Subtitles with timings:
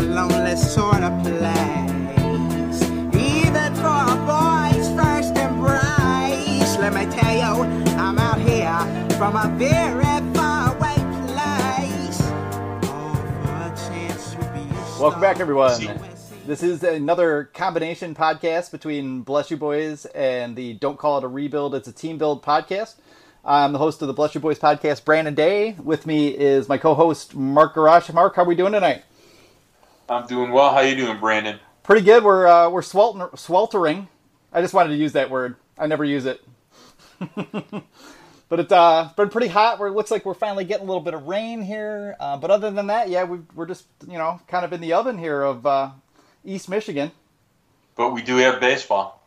[0.00, 2.82] us is a lonely sort of place.
[3.14, 6.76] Even for a boy's first embrace.
[6.78, 7.64] Let me tell you,
[7.96, 10.96] I'm out here from a very far away
[11.26, 12.20] place.
[12.90, 15.98] All for a chance to be a Welcome back, everyone.
[16.46, 21.28] This is another combination podcast between Bless You Boys and the Don't Call It a
[21.28, 22.94] Rebuild, It's a Team Build podcast.
[23.44, 25.76] I'm the host of the Bless You Boys podcast, Brandon Day.
[25.82, 28.12] With me is my co-host Mark Gorash.
[28.12, 29.04] Mark, how are we doing tonight?
[30.10, 30.72] I'm doing well.
[30.72, 31.60] How you doing, Brandon?
[31.84, 32.24] Pretty good.
[32.24, 34.08] We're uh, we're swelter- sweltering.
[34.52, 35.54] I just wanted to use that word.
[35.78, 36.42] I never use it.
[37.20, 39.78] but it's uh, been pretty hot.
[39.78, 42.16] Where it looks like we're finally getting a little bit of rain here.
[42.18, 44.94] Uh, but other than that, yeah, we, we're just you know kind of in the
[44.94, 45.90] oven here of uh,
[46.44, 47.12] East Michigan.
[47.94, 49.20] But we do have baseball.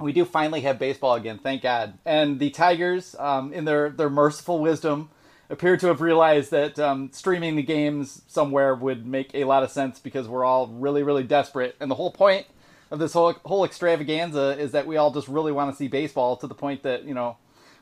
[0.00, 1.98] We do finally have baseball again, thank God.
[2.04, 5.10] And the Tigers, um, in their, their merciful wisdom,
[5.52, 9.70] appear to have realized that um, streaming the games somewhere would make a lot of
[9.70, 11.76] sense because we're all really, really desperate.
[11.78, 12.46] And the whole point
[12.90, 16.36] of this whole whole extravaganza is that we all just really want to see baseball
[16.38, 17.36] to the point that you know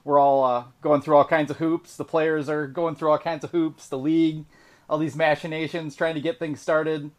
[0.04, 1.96] we're all uh, going through all kinds of hoops.
[1.96, 3.86] The players are going through all kinds of hoops.
[3.86, 4.44] The league,
[4.88, 7.10] all these machinations, trying to get things started.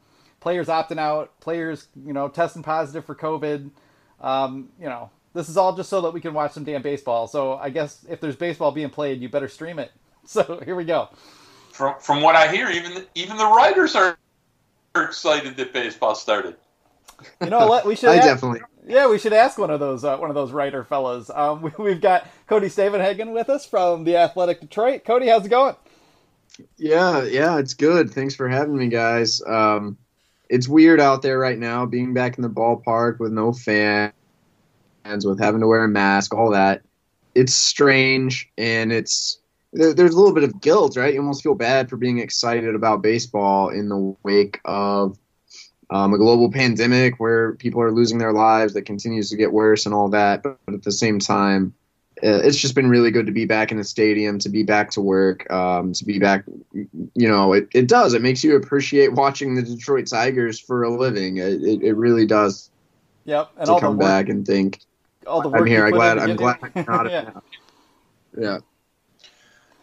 [0.42, 1.40] Players opting out.
[1.40, 3.72] Players, you know, testing positive for COVID.
[4.20, 7.28] Um, you know, this is all just so that we can watch some damn baseball.
[7.28, 9.92] So I guess if there's baseball being played, you better stream it.
[10.28, 11.10] So here we go.
[11.74, 14.18] From from what I hear, even even the writers are
[14.96, 16.56] are excited that baseball started.
[17.42, 17.86] You know what?
[17.86, 18.10] We should.
[18.10, 18.62] I ask- definitely.
[18.88, 21.30] Yeah, we should ask one of those uh, one of those writer fellas.
[21.30, 25.04] Um, we, we've got Cody Stavenhagen with us from the Athletic Detroit.
[25.06, 25.76] Cody, how's it going?
[26.78, 28.12] Yeah, yeah, it's good.
[28.12, 29.42] Thanks for having me, guys.
[29.42, 29.98] Um,
[30.50, 34.14] it's weird out there right now, being back in the ballpark with no fans,
[35.06, 36.82] with having to wear a mask, all that.
[37.34, 39.41] It's strange, and it's there,
[39.74, 41.14] there's a little bit of guilt, right?
[41.14, 45.18] You almost feel bad for being excited about baseball in the wake of
[45.90, 49.86] um, a global pandemic where people are losing their lives that continues to get worse
[49.86, 50.44] and all that.
[50.44, 51.74] But at the same time,
[52.24, 54.92] uh, it's just been really good to be back in the stadium, to be back
[54.92, 56.44] to work, um, to be back.
[56.74, 58.14] You know, it, it does.
[58.14, 61.38] It makes you appreciate watching the Detroit Tigers for a living.
[61.38, 62.70] It, it, it really does
[63.26, 64.80] Yep, and to all the come work, back and think,
[65.28, 65.86] all the work I'm here.
[65.86, 66.18] I'm glad.
[66.18, 66.60] I'm glad.
[67.12, 67.32] Yeah.
[68.38, 68.58] yeah.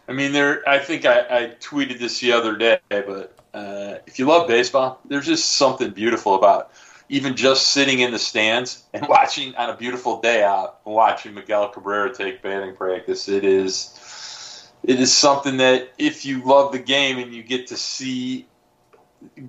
[0.09, 0.67] I mean, there.
[0.67, 4.99] I think I, I tweeted this the other day, but uh, if you love baseball,
[5.05, 6.71] there's just something beautiful about
[7.09, 11.35] even just sitting in the stands and watching on a beautiful day out and watching
[11.35, 13.29] Miguel Cabrera take batting practice.
[13.29, 17.77] It is, it is something that if you love the game and you get to
[17.77, 18.47] see,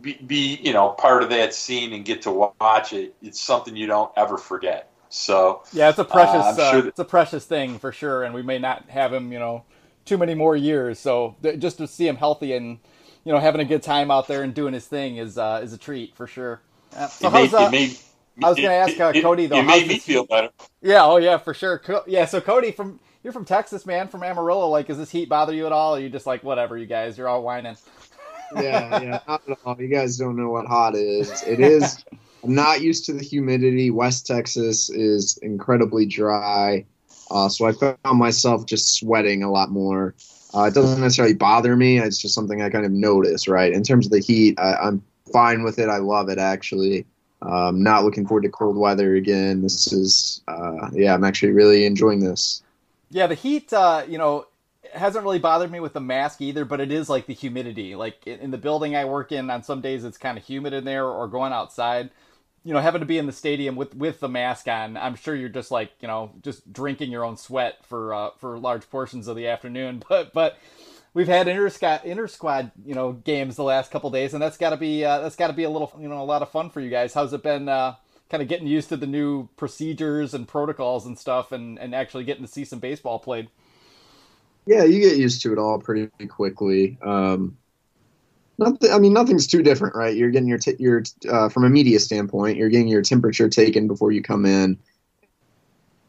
[0.02, 3.74] be, be you know part of that scene and get to watch it, it's something
[3.74, 4.90] you don't ever forget.
[5.08, 7.92] So Yeah, it's a precious, Uh, I'm uh, sure that- it's a precious thing for
[7.92, 9.64] sure, and we may not have him, you know,
[10.04, 10.98] too many more years.
[10.98, 12.78] So th- just to see him healthy and
[13.24, 15.72] you know having a good time out there and doing his thing is uh, is
[15.72, 16.60] a treat for sure.
[16.96, 17.96] Uh, so it made, how's uh, it made,
[18.42, 20.50] I was gonna ask, uh, it- Cody, though, It made me this- feel better.
[20.82, 21.78] Yeah, oh yeah, for sure.
[21.78, 24.68] Co- yeah, so Cody from you're from Texas, man, from Amarillo.
[24.68, 25.94] Like, does this heat bother you at all?
[25.94, 27.18] Or are you just like whatever, you guys?
[27.18, 27.76] You're all whining.
[28.56, 29.20] yeah, yeah.
[29.28, 29.76] Not at all.
[29.80, 31.42] You guys don't know what hot is.
[31.42, 32.02] It is.
[32.42, 33.90] I'm not used to the humidity.
[33.90, 36.86] West Texas is incredibly dry,
[37.30, 40.14] uh, so I found myself just sweating a lot more.
[40.54, 41.98] Uh, it doesn't necessarily bother me.
[41.98, 43.46] It's just something I kind of notice.
[43.46, 45.02] Right in terms of the heat, I, I'm
[45.32, 45.88] fine with it.
[45.88, 47.06] I love it actually.
[47.42, 49.62] Um, not looking forward to cold weather again.
[49.62, 52.62] This is, uh, yeah, I'm actually really enjoying this.
[53.10, 54.46] Yeah, the heat, uh, you know,
[54.92, 57.94] hasn't really bothered me with the mask either, but it is like the humidity.
[57.94, 60.84] Like in the building I work in, on some days it's kind of humid in
[60.84, 62.10] there, or going outside.
[62.64, 65.34] You know, having to be in the stadium with with the mask on, I'm sure
[65.34, 69.28] you're just like you know just drinking your own sweat for uh, for large portions
[69.28, 70.02] of the afternoon.
[70.08, 70.58] But but
[71.14, 71.68] we've had inter
[72.28, 75.36] squad you know games the last couple days, and that's got to be uh, that's
[75.36, 77.14] got to be a little you know a lot of fun for you guys.
[77.14, 77.68] How's it been?
[77.68, 77.94] Uh,
[78.30, 82.24] kind of getting used to the new procedures and protocols and stuff, and and actually
[82.24, 83.48] getting to see some baseball played.
[84.66, 86.98] Yeah, you get used to it all pretty quickly.
[87.02, 87.56] Um,
[88.60, 88.92] nothing.
[88.92, 90.16] I mean, nothing's too different, right?
[90.16, 93.88] You're getting your t- your uh, from a media standpoint, you're getting your temperature taken
[93.88, 94.78] before you come in,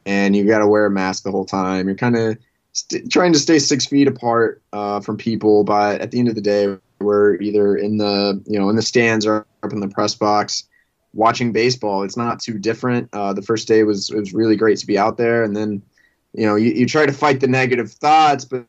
[0.06, 1.88] and you got to wear a mask the whole time.
[1.88, 2.38] You're kind of
[2.74, 6.36] st- trying to stay six feet apart uh, from people, but at the end of
[6.36, 9.88] the day, we're either in the you know in the stands or up in the
[9.88, 10.63] press box
[11.13, 12.03] watching baseball.
[12.03, 13.09] It's not too different.
[13.13, 15.81] Uh, the first day was was really great to be out there, and then
[16.33, 18.65] you know you, you try to fight the negative thoughts, but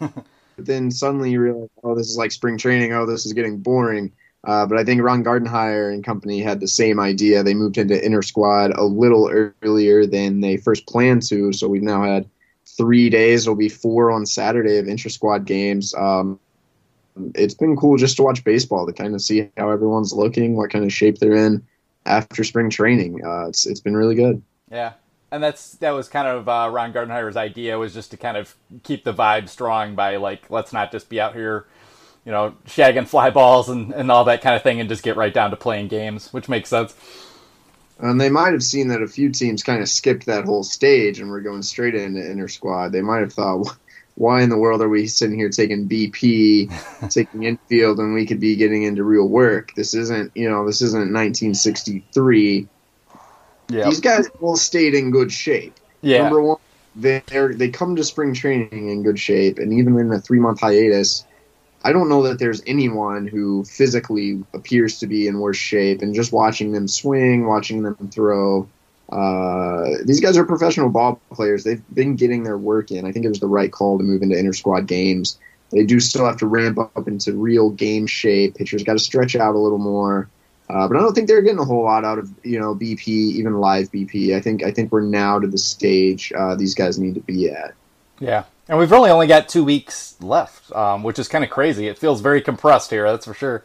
[0.56, 2.92] but then suddenly you realize, oh, this is like spring training.
[2.92, 4.12] Oh, this is getting boring.
[4.44, 7.42] Uh, but I think Ron Gardenhire and company had the same idea.
[7.42, 11.52] They moved into inter squad a little earlier than they first planned to.
[11.52, 12.28] So we've now had
[12.66, 13.44] three days.
[13.44, 15.94] It'll be four on Saturday of inter squad games.
[15.94, 16.38] Um,
[17.34, 20.70] it's been cool just to watch baseball to kind of see how everyone's looking, what
[20.70, 21.64] kind of shape they're in
[22.06, 23.24] after spring training.
[23.24, 24.42] Uh, it's it's been really good.
[24.70, 24.94] Yeah,
[25.34, 28.54] and that's that was kind of uh, Ron Gardenhire's idea was just to kind of
[28.84, 31.66] keep the vibe strong by like let's not just be out here,
[32.24, 35.16] you know, shagging fly balls and, and all that kind of thing, and just get
[35.16, 36.94] right down to playing games, which makes sense.
[37.98, 41.18] And they might have seen that a few teams kind of skipped that whole stage
[41.18, 42.92] and were going straight into inner squad.
[42.92, 43.76] They might have thought,
[44.14, 48.40] why in the world are we sitting here taking BP, taking infield, and we could
[48.40, 49.74] be getting into real work?
[49.74, 52.68] This isn't, you know, this isn't 1963.
[53.68, 53.84] Yeah.
[53.84, 55.74] These guys all stayed in good shape.
[56.00, 56.22] Yeah.
[56.22, 56.58] Number one,
[56.96, 60.60] they they come to spring training in good shape, and even in a three month
[60.60, 61.24] hiatus,
[61.84, 66.00] I don't know that there's anyone who physically appears to be in worse shape.
[66.00, 68.66] And just watching them swing, watching them throw,
[69.10, 71.62] uh, these guys are professional ball players.
[71.62, 73.04] They've been getting their work in.
[73.04, 75.38] I think it was the right call to move into inter squad games.
[75.70, 78.54] They do still have to ramp up into real game shape.
[78.54, 80.30] Pitchers got to stretch out a little more.
[80.70, 83.06] Uh, but I don't think they're getting a whole lot out of you know BP,
[83.06, 84.34] even live BP.
[84.34, 87.50] I think I think we're now to the stage uh, these guys need to be
[87.50, 87.74] at.
[88.18, 91.88] Yeah, and we've really only got two weeks left, um, which is kind of crazy.
[91.88, 93.64] It feels very compressed here, that's for sure.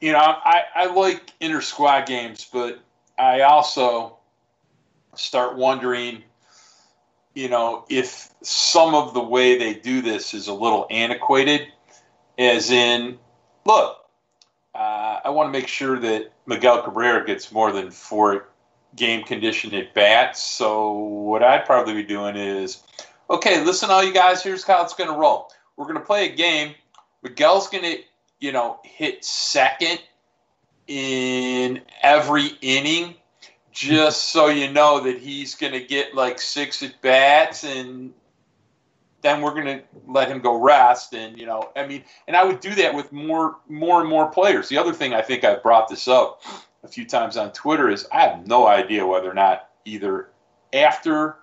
[0.00, 2.80] You know, I, I like inter squad games, but
[3.18, 4.18] I also
[5.14, 6.22] start wondering,
[7.34, 11.68] you know, if some of the way they do this is a little antiquated,
[12.38, 13.18] as in,
[13.66, 13.98] look,
[14.80, 18.48] uh, I want to make sure that Miguel Cabrera gets more than four
[18.96, 20.42] game condition at bats.
[20.42, 22.82] So what I'd probably be doing is,
[23.28, 24.42] okay, listen, all you guys.
[24.42, 25.52] Here's how it's going to roll.
[25.76, 26.74] We're going to play a game.
[27.22, 27.98] Miguel's going to,
[28.40, 30.00] you know, hit second
[30.86, 33.16] in every inning,
[33.72, 38.14] just so you know that he's going to get like six at bats and
[39.22, 42.44] then we're going to let him go rest and you know i mean and i
[42.44, 44.68] would do that with more more and more players.
[44.68, 46.42] The other thing i think i've brought this up
[46.82, 50.30] a few times on Twitter is I have no idea whether or not either
[50.72, 51.36] after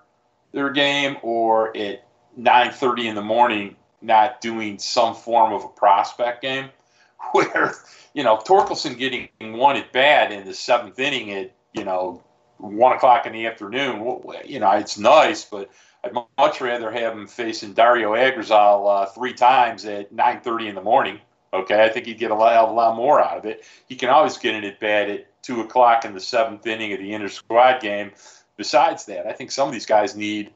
[0.52, 2.06] their game or at
[2.38, 6.70] 9:30 in the morning not doing some form of a prospect game
[7.32, 7.74] where
[8.14, 12.22] you know Torkelson getting one at bat in the seventh inning at you know
[12.58, 15.70] one o'clock in the afternoon you know it's nice but
[16.04, 20.82] I'd much rather have him facing Dario Agrazal uh, three times at 9:30 in the
[20.82, 21.20] morning
[21.52, 23.64] Okay, I think he'd get a lot, a lot more out of it.
[23.88, 26.98] He can always get in at bat at two o'clock in the seventh inning of
[26.98, 28.12] the inter squad game.
[28.56, 30.52] Besides that, I think some of these guys need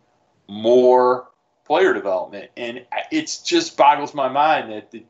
[0.48, 1.28] more
[1.64, 5.04] player development, and it just boggles my mind that the,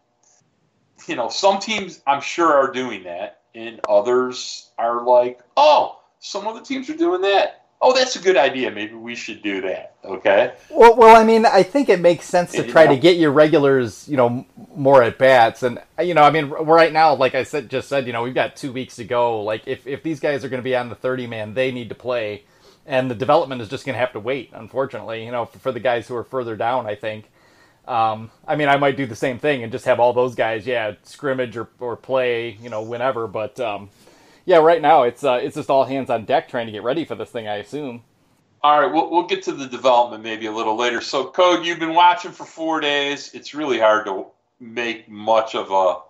[1.09, 6.47] you know some teams I'm sure are doing that, and others are like, oh, some
[6.47, 8.71] of the teams are doing that oh, that's a good idea.
[8.71, 9.97] Maybe we should do that.
[10.05, 10.55] Okay.
[10.71, 14.09] Well, well, I mean, I think it makes sense to try to get your regulars,
[14.09, 17.69] you know, more at bats, and you know, I mean, right now, like I said,
[17.69, 19.43] just said, you know, we've got two weeks to go.
[19.43, 21.89] Like, if if these guys are going to be on the thirty man, they need
[21.91, 22.45] to play,
[22.87, 24.51] and the development is just going to have to wait.
[24.55, 27.27] Unfortunately, you know, for, for the guys who are further down, I think.
[27.87, 30.69] Um, I mean, I might do the same thing and just have all those guys,
[30.69, 33.27] yeah, scrimmage or, or play, you know, whenever.
[33.27, 33.91] But um,
[34.45, 37.05] yeah, right now it's uh, it's just all hands on deck trying to get ready
[37.05, 37.49] for this thing.
[37.49, 38.03] I assume.
[38.65, 41.01] All right, we'll, we'll get to the development maybe a little later.
[41.01, 43.35] So, Code, you've been watching for four days.
[43.35, 44.27] It's really hard to
[44.61, 46.01] make much of a.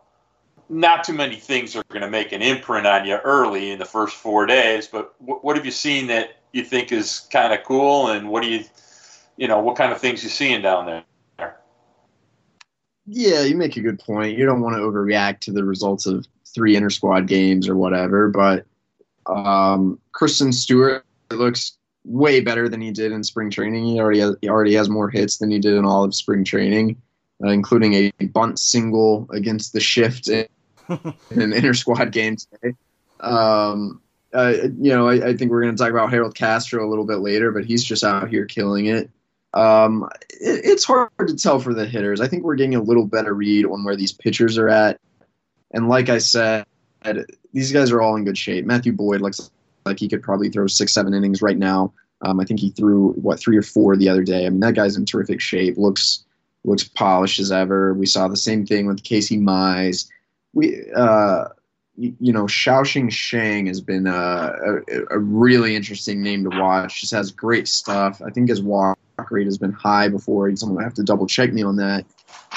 [0.68, 3.84] Not too many things are going to make an imprint on you early in the
[3.84, 4.86] first four days.
[4.86, 8.42] But what, what have you seen that you think is kind of cool, and what
[8.42, 8.64] do you,
[9.36, 11.04] you know, what kind of things you seeing down there?
[13.06, 14.38] Yeah, you make a good point.
[14.38, 18.28] You don't want to overreact to the results of three inter squad games or whatever.
[18.28, 18.66] But
[19.26, 23.85] um, Christin Stewart looks way better than he did in spring training.
[23.85, 26.44] He already has, he already has more hits than he did in all of spring
[26.44, 27.00] training,
[27.44, 30.47] uh, including a bunt single against the shift in,
[30.88, 32.76] in an inter squad game today.
[33.21, 34.00] Um,
[34.35, 37.04] uh, you know, I, I think we're going to talk about Harold Castro a little
[37.04, 39.11] bit later, but he's just out here killing it.
[39.54, 40.64] Um, it.
[40.64, 42.21] It's hard to tell for the hitters.
[42.21, 44.99] I think we're getting a little better read on where these pitchers are at.
[45.73, 46.64] And like I said,
[47.52, 48.64] these guys are all in good shape.
[48.64, 49.50] Matthew Boyd looks
[49.85, 51.93] like he could probably throw six, seven innings right now.
[52.23, 54.47] Um, I think he threw what three or four the other day.
[54.47, 55.76] I mean, that guy's in terrific shape.
[55.76, 56.25] looks
[56.64, 57.93] looks polished as ever.
[57.95, 60.09] We saw the same thing with Casey Mize.
[60.52, 61.47] We, uh,
[61.97, 67.00] you know, Xiaoxing Shang has been a, a, a, really interesting name to watch.
[67.00, 68.23] Just has great stuff.
[68.25, 68.99] I think his walk
[69.31, 70.55] rate has been high before.
[70.57, 72.07] Someone have to double check me on that.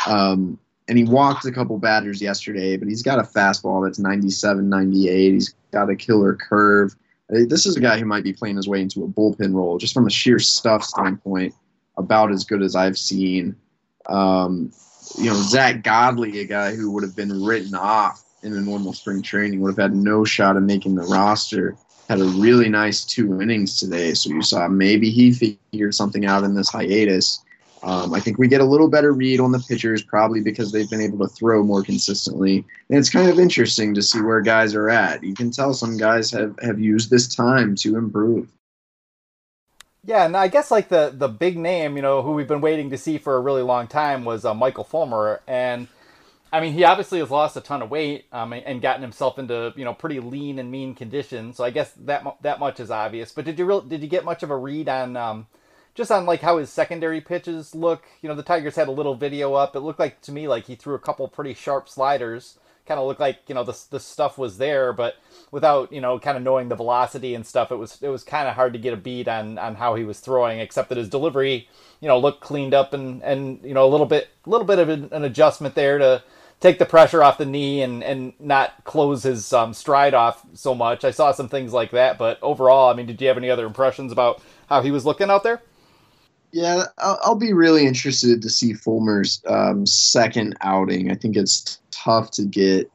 [0.08, 4.70] Um, and he walked a couple batters yesterday, but he's got a fastball that's 97,
[4.70, 5.34] 98.
[5.34, 6.96] He's got a killer curve.
[7.30, 9.96] This is a guy who might be playing his way into a bullpen role, just
[9.96, 11.56] from a sheer stuff standpoint,
[11.98, 13.56] about as good as I've seen.
[14.06, 14.72] Um,
[15.18, 18.94] you know, Zack Godley, a guy who would have been written off in a normal
[18.94, 21.76] spring training, would have had no shot of making the roster.
[22.08, 26.44] Had a really nice two innings today, so you saw maybe he figured something out
[26.44, 27.44] in this hiatus.
[27.86, 30.90] Um, I think we get a little better read on the pitchers, probably because they've
[30.90, 32.66] been able to throw more consistently.
[32.90, 35.24] And it's kind of interesting to see where guys are at.
[35.24, 38.50] You can tell some guys have, have used this time to improve.
[40.04, 42.92] Yeah, and I guess like the the big name, you know, who we've been waiting
[42.92, 45.88] to see for a really long time was uh, Michael Fulmer, and
[46.54, 49.74] I mean, he obviously has lost a ton of weight um, and gotten himself into
[49.76, 51.58] you know pretty lean and mean conditions.
[51.58, 53.32] So I guess that that much is obvious.
[53.32, 55.48] But did you real did you get much of a read on um,
[55.96, 58.04] just on like how his secondary pitches look?
[58.22, 59.76] You know, the Tigers had a little video up.
[59.76, 63.08] It looked like to me like he threw a couple pretty sharp sliders kind of
[63.08, 65.16] looked like you know the the stuff was there, but
[65.52, 68.48] without you know kind of knowing the velocity and stuff, it was it was kind
[68.48, 70.60] of hard to get a beat on on how he was throwing.
[70.60, 71.68] Except that his delivery,
[72.00, 74.80] you know, looked cleaned up and and you know a little bit a little bit
[74.80, 76.24] of an, an adjustment there to
[76.60, 80.76] take the pressure off the knee and and not close his um, stride off so
[80.76, 81.04] much.
[81.04, 83.66] I saw some things like that, but overall, I mean, did you have any other
[83.66, 85.62] impressions about how he was looking out there?
[86.56, 91.12] Yeah, I'll, I'll be really interested to see Fulmer's um, second outing.
[91.12, 92.90] I think it's tough to get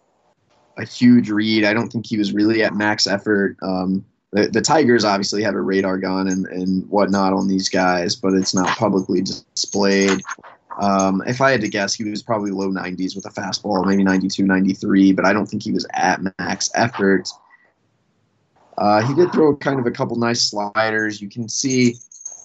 [0.78, 1.66] a huge read.
[1.66, 3.58] I don't think he was really at max effort.
[3.60, 8.16] Um, the, the, Tigers obviously have a radar gun and, and whatnot on these guys,
[8.16, 10.22] but it's not publicly displayed.
[10.80, 14.02] Um, if I had to guess, he was probably low 90s with a fastball, maybe
[14.02, 17.28] 92, 93, but I don't think he was at max effort.
[18.78, 21.20] Uh, he did throw kind of a couple nice sliders.
[21.20, 21.96] You can see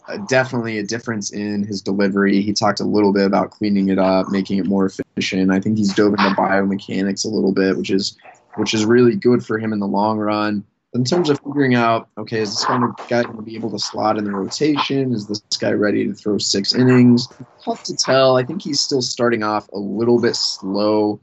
[0.08, 2.42] uh, definitely a difference in his delivery.
[2.42, 5.52] He talked a little bit about cleaning it up, making it more efficient.
[5.52, 8.18] I think he's dove into biomechanics a little bit, which is
[8.56, 10.64] which is really good for him in the long run.
[10.94, 13.70] In terms of figuring out, okay, is this kind of guy going to be able
[13.72, 15.14] to slot in the rotation?
[15.14, 17.28] Is this guy ready to throw six innings?
[17.66, 18.38] Tough to tell.
[18.38, 21.20] I think he's still starting off a little bit slow.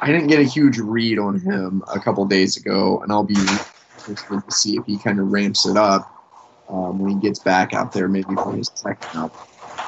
[0.00, 3.36] I didn't get a huge read on him a couple days ago, and I'll be
[3.98, 6.19] interested to see if he kind of ramps it up
[6.70, 9.32] um, when he gets back out there, maybe for his second out.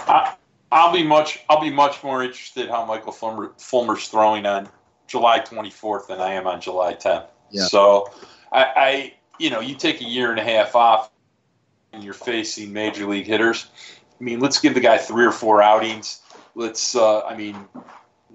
[0.08, 0.34] I,
[0.70, 4.68] I'll be much I'll be much more interested how Michael Fulmer, Fulmer's throwing on
[5.06, 7.26] July 24th than I am on July 10th.
[7.50, 7.64] Yeah.
[7.64, 8.10] So
[8.50, 11.10] I, I you know you take a year and a half off
[11.92, 13.66] and you're facing major league hitters.
[14.18, 16.20] I mean, let's give the guy three or four outings.
[16.54, 17.56] Let's uh, I mean,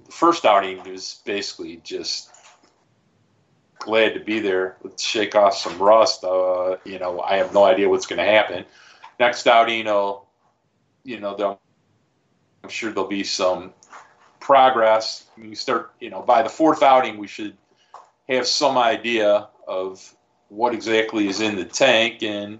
[0.05, 2.29] the first outing was basically just
[3.79, 4.77] glad to be there.
[4.84, 6.24] Let's shake off some rust.
[6.24, 8.65] Uh, you know, I have no idea what's going to happen.
[9.19, 10.24] Next outing, you know,
[11.03, 11.60] you know,
[12.63, 13.74] I'm sure there'll be some
[14.39, 15.25] progress.
[15.38, 17.55] You start, you know, by the fourth outing, we should
[18.27, 20.13] have some idea of
[20.50, 22.24] what exactly is in the tank.
[22.24, 22.60] And,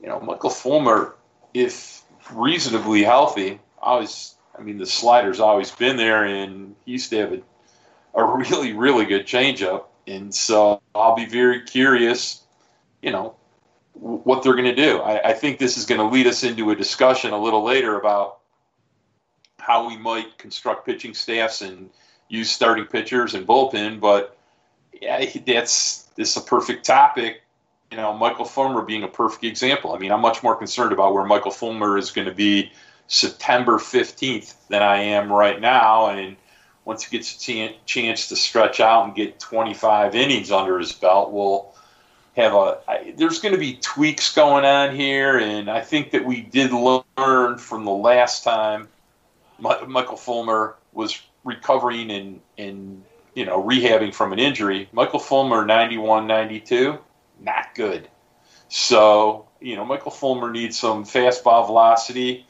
[0.00, 1.16] you know, Michael Fulmer,
[1.54, 7.18] if reasonably healthy, always, I mean, the slider's always been there, and he used to
[7.18, 7.42] have a,
[8.14, 9.84] a really, really good changeup.
[10.06, 12.42] And so I'll be very curious,
[13.02, 13.34] you know,
[13.94, 14.98] what they're going to do.
[14.98, 17.98] I, I, think this is going to lead us into a discussion a little later
[17.98, 18.40] about
[19.58, 21.90] how we might construct pitching staffs and
[22.28, 24.00] use starting pitchers and bullpen.
[24.00, 24.36] But
[25.00, 27.42] yeah, that's this is a perfect topic.
[27.90, 29.94] You know, Michael Fulmer being a perfect example.
[29.94, 32.72] I mean, I'm much more concerned about where Michael Fulmer is going to be
[33.06, 36.08] September 15th than I am right now.
[36.10, 36.36] And
[36.86, 37.38] once he gets a
[37.68, 41.74] ch- chance to stretch out and get 25 innings under his belt, we'll
[42.36, 42.78] have a.
[42.88, 46.72] I, there's going to be tweaks going on here, and I think that we did
[46.72, 48.88] learn from the last time
[49.58, 53.02] Michael Fulmer was recovering and and
[53.34, 54.88] you know rehabbing from an injury.
[54.92, 56.98] Michael Fulmer 91, 92,
[57.40, 58.08] not good.
[58.68, 62.46] So you know Michael Fulmer needs some fastball velocity,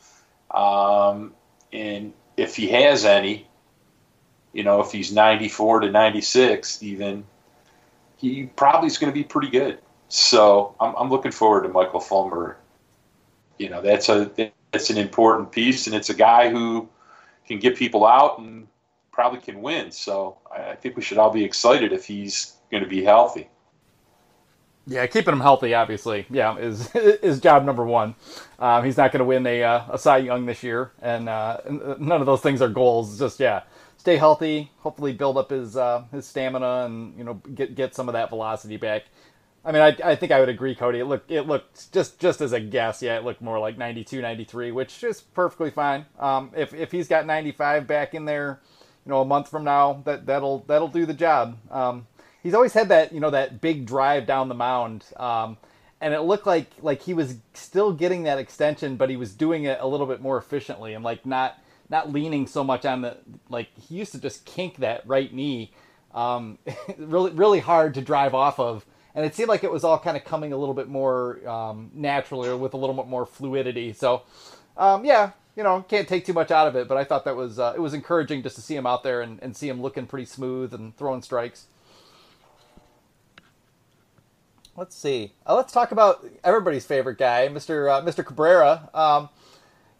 [0.50, 1.32] um,
[1.72, 3.48] and if he has any,
[4.56, 7.24] you know, if he's 94 to 96, even,
[8.16, 9.78] he probably is going to be pretty good.
[10.08, 12.56] So I'm, I'm looking forward to Michael Fulmer.
[13.58, 14.30] You know, that's a
[14.72, 16.88] that's an important piece, and it's a guy who
[17.46, 18.66] can get people out and
[19.12, 19.90] probably can win.
[19.90, 23.50] So I, I think we should all be excited if he's going to be healthy.
[24.86, 28.14] Yeah, keeping him healthy, obviously, yeah, is is job number one.
[28.58, 31.58] Um, he's not going to win a uh, a Cy Young this year, and uh,
[31.98, 33.18] none of those things are goals.
[33.18, 33.62] Just yeah,
[34.06, 38.08] stay healthy, hopefully build up his uh, his stamina, and you know get get some
[38.08, 39.02] of that velocity back.
[39.64, 41.00] I mean, I, I think I would agree, Cody.
[41.00, 44.22] It looked it looked just just as a guess, yeah, it looked more like 92,
[44.22, 46.06] 93, which is perfectly fine.
[46.20, 48.60] Um, if if he's got 95 back in there,
[49.04, 51.58] you know, a month from now, that that'll that'll do the job.
[51.68, 52.06] Um,
[52.44, 55.56] he's always had that you know that big drive down the mound, um,
[56.00, 59.64] and it looked like like he was still getting that extension, but he was doing
[59.64, 63.16] it a little bit more efficiently and like not not leaning so much on the
[63.48, 65.72] like he used to just kink that right knee,
[66.14, 66.58] um,
[66.98, 70.16] really really hard to drive off of, and it seemed like it was all kind
[70.16, 73.92] of coming a little bit more um, naturally or with a little bit more fluidity.
[73.92, 74.22] So,
[74.76, 77.36] um, yeah, you know, can't take too much out of it, but I thought that
[77.36, 79.80] was uh, it was encouraging just to see him out there and, and see him
[79.80, 81.66] looking pretty smooth and throwing strikes.
[84.76, 85.32] Let's see.
[85.46, 87.90] Uh, let's talk about everybody's favorite guy, Mr.
[87.90, 88.24] Uh, Mr.
[88.24, 88.90] Cabrera.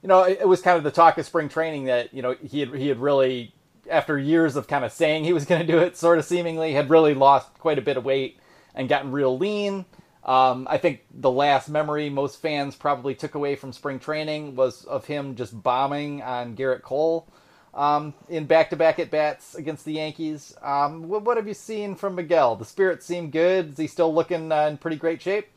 [0.07, 2.61] You know, it, was kind of the talk of spring training that you know he
[2.61, 3.53] had he had really,
[3.91, 6.75] after years of kind of saying he was going to do it, sort of seemingly
[6.75, 8.39] had really lost quite a bit of weight
[8.73, 9.85] and gotten real lean.
[10.23, 14.85] Um, I think the last memory most fans probably took away from spring training was
[14.85, 17.27] of him just bombing on Gerrit Cole
[17.75, 20.55] um, in back-to-back at bats against the Yankees.
[20.63, 22.55] Um, what, what, have you seen from Miguel?
[22.55, 23.73] The spirits seem good.
[23.73, 25.49] Is he still looking uh, in pretty great shape?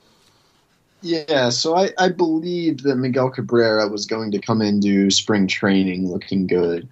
[1.02, 6.10] Yeah, so I, I believed that Miguel Cabrera was going to come into spring training
[6.12, 6.90] looking good.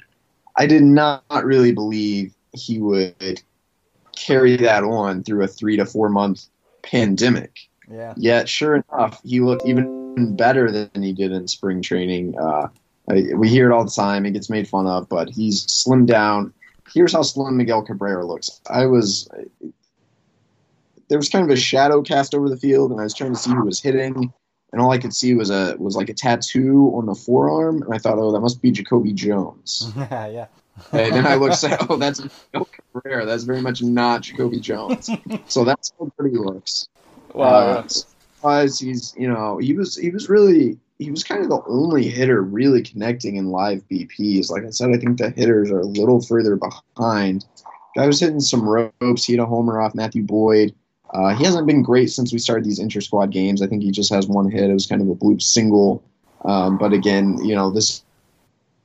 [0.55, 3.41] I did not really believe he would
[4.15, 6.45] carry that on through a three to four month
[6.83, 7.59] pandemic.
[7.91, 8.13] Yeah.
[8.17, 12.37] Yet, sure enough, he looked even better than he did in spring training.
[12.39, 12.69] Uh,
[13.07, 14.25] we hear it all the time.
[14.25, 16.53] He gets made fun of, but he's slimmed down.
[16.93, 18.61] Here's how slim Miguel Cabrera looks.
[18.69, 19.29] I was
[21.09, 23.39] there was kind of a shadow cast over the field, and I was trying to
[23.39, 24.31] see who was hitting,
[24.71, 27.93] and all I could see was a was like a tattoo on the forearm, and
[27.93, 29.91] I thought, oh, that must be Jacoby Jones.
[29.97, 30.27] yeah.
[30.27, 30.47] Yeah.
[30.91, 33.25] and then I looked and said, oh, that's Miguel Cabrera.
[33.25, 35.09] That's very much not Jacoby Jones.
[35.47, 36.87] so that's how good he looks.
[37.33, 37.85] Wow.
[38.43, 42.07] Uh, he's you know he was he was really he was kind of the only
[42.07, 44.49] hitter really connecting in live BPs.
[44.49, 47.45] Like I said, I think the hitters are a little further behind.
[47.97, 49.25] I was hitting some ropes.
[49.25, 50.73] He had a homer off Matthew Boyd.
[51.13, 53.61] Uh, he hasn't been great since we started these inter squad games.
[53.61, 54.69] I think he just has one hit.
[54.69, 56.03] It was kind of a bloop single.
[56.45, 58.03] Um, but again, you know, this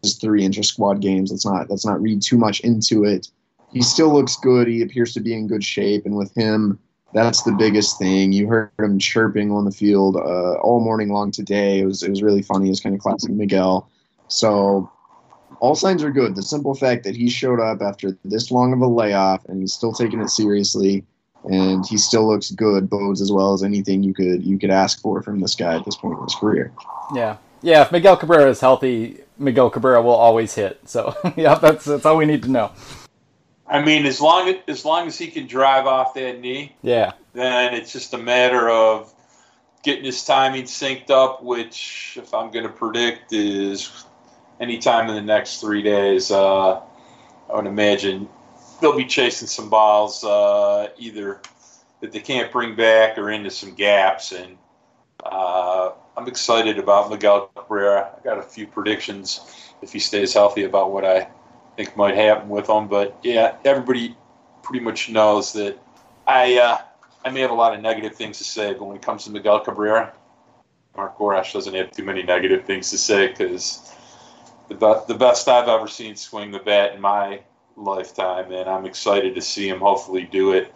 [0.03, 1.31] is three inter squad games.
[1.31, 3.29] Let's not let's not read too much into it.
[3.73, 4.69] He still looks good.
[4.69, 6.79] He appears to be in good shape, and with him,
[7.13, 8.33] that's the biggest thing.
[8.33, 11.81] You heard him chirping on the field uh, all morning long today.
[11.81, 12.71] It was it was really funny.
[12.71, 13.89] It's kind of classic Miguel.
[14.29, 14.91] So
[15.61, 16.35] all signs are good.
[16.35, 19.73] The simple fact that he showed up after this long of a layoff and he's
[19.73, 21.05] still taking it seriously
[21.45, 25.01] and he still looks good bodes as well as anything you could you could ask
[25.01, 26.73] for from this guy at this point in his career.
[27.15, 27.37] Yeah.
[27.65, 30.81] Yeah, if Miguel Cabrera is healthy, Miguel Cabrera will always hit.
[30.85, 32.73] So, yeah, that's that's all we need to know.
[33.69, 37.13] I mean, as long as as long as he can drive off that knee, yeah,
[37.35, 39.15] then it's just a matter of
[39.85, 41.45] getting his timing synced up.
[41.45, 44.05] Which, if I'm going to predict, is
[44.59, 46.33] anytime in the next three days.
[46.33, 46.81] Uh,
[47.53, 48.29] I would imagine
[48.83, 51.40] they'll be chasing some balls uh, either
[52.01, 54.33] that they can't bring back or into some gaps.
[54.33, 54.59] And
[55.25, 58.11] uh, I'm excited about Miguel Cabrera.
[58.18, 61.29] I got a few predictions if he stays healthy about what I
[61.77, 62.88] think might happen with him.
[62.88, 64.16] But yeah, everybody
[64.62, 65.79] pretty much knows that
[66.27, 66.79] I uh,
[67.25, 69.31] I may have a lot of negative things to say, but when it comes to
[69.31, 70.12] Miguel Cabrera,
[70.97, 73.95] Mark Gorash doesn't have too many negative things to say because
[74.68, 77.40] the, the best I've ever seen swing the bat in my
[77.77, 80.75] lifetime, and I'm excited to see him hopefully do it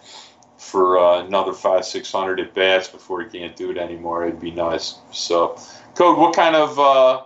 [0.59, 4.27] for uh, another five, six hundred at bats before he can't do it anymore.
[4.27, 4.97] It'd be nice.
[5.13, 5.59] So,
[5.95, 7.25] Code, what kind of uh,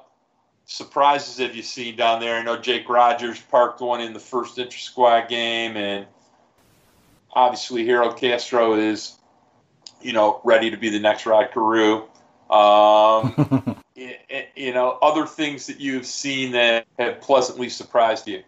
[0.64, 2.37] surprises have you seen down there?
[2.37, 6.06] I know Jake Rogers parked one in the first inter squad game, and
[7.33, 9.16] obviously Harold Castro is,
[10.00, 12.06] you know, ready to be the next Rod Carew.
[12.50, 13.76] Um,
[14.56, 18.42] you know, other things that you've seen that have pleasantly surprised you.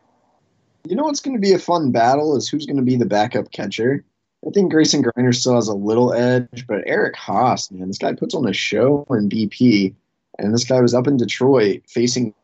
[0.88, 3.06] You know what's going to be a fun battle is who's going to be the
[3.06, 4.04] backup catcher.
[4.46, 8.12] I think Grayson Greiner still has a little edge, but Eric Haase, man, this guy
[8.12, 9.94] puts on a show in BP.
[10.38, 12.34] And this guy was up in Detroit facing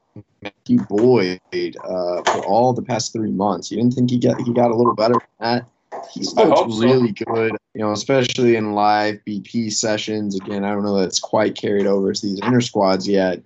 [0.42, 3.70] Matthew Boyd uh, for all the past three months.
[3.70, 5.68] You didn't think he got he got a little better than that?
[6.12, 6.78] He's looked so.
[6.78, 10.36] really good, you know, especially in live BP sessions.
[10.36, 13.42] Again, I don't know that it's quite carried over to these inner squads yet,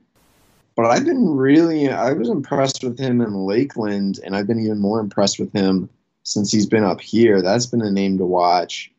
[0.74, 4.78] but I've been really I was impressed with him in Lakeland, and I've been even
[4.78, 5.88] more impressed with him
[6.22, 7.42] since he's been up here.
[7.42, 8.90] That's been a name to watch.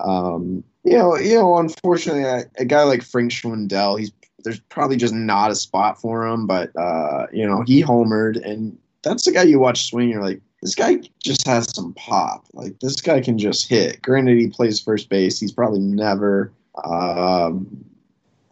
[0.00, 4.12] Um, you know, you know, unfortunately, a, a guy like Frank Schwindel, he's
[4.44, 6.46] there's probably just not a spot for him.
[6.46, 10.08] But uh, you know, he homered, and that's the guy you watch swing.
[10.08, 12.46] You're like, this guy just has some pop.
[12.52, 14.02] Like this guy can just hit.
[14.02, 15.38] Granted, he plays first base.
[15.38, 16.52] He's probably never
[16.84, 17.84] um,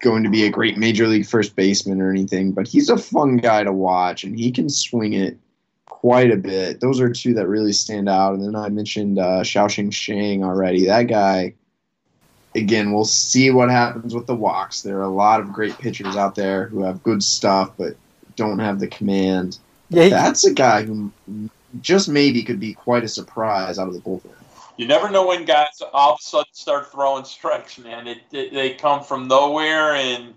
[0.00, 3.36] going to be a great major league first baseman or anything, but he's a fun
[3.36, 5.36] guy to watch, and he can swing it
[5.86, 6.80] quite a bit.
[6.80, 8.34] Those are two that really stand out.
[8.34, 10.86] And then I mentioned uh, Shang already.
[10.86, 11.54] That guy
[12.54, 14.82] again, we'll see what happens with the walks.
[14.82, 17.96] There are a lot of great pitchers out there who have good stuff, but
[18.36, 19.58] don't have the command.
[19.90, 21.12] Yeah, he- That's a guy who
[21.80, 24.30] just maybe could be quite a surprise out of the bullpen.
[24.76, 28.06] You never know when guys all of a sudden start throwing strikes, man.
[28.06, 30.34] It, it, they come from nowhere, and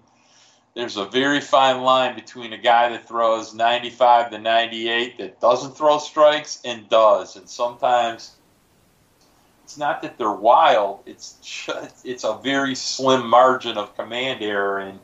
[0.76, 5.78] there's a very fine line between a guy that throws 95 to 98 that doesn't
[5.78, 7.36] throw strikes and does.
[7.36, 8.36] And sometimes
[9.64, 14.80] it's not that they're wild; it's just, it's a very slim margin of command error,
[14.80, 15.00] and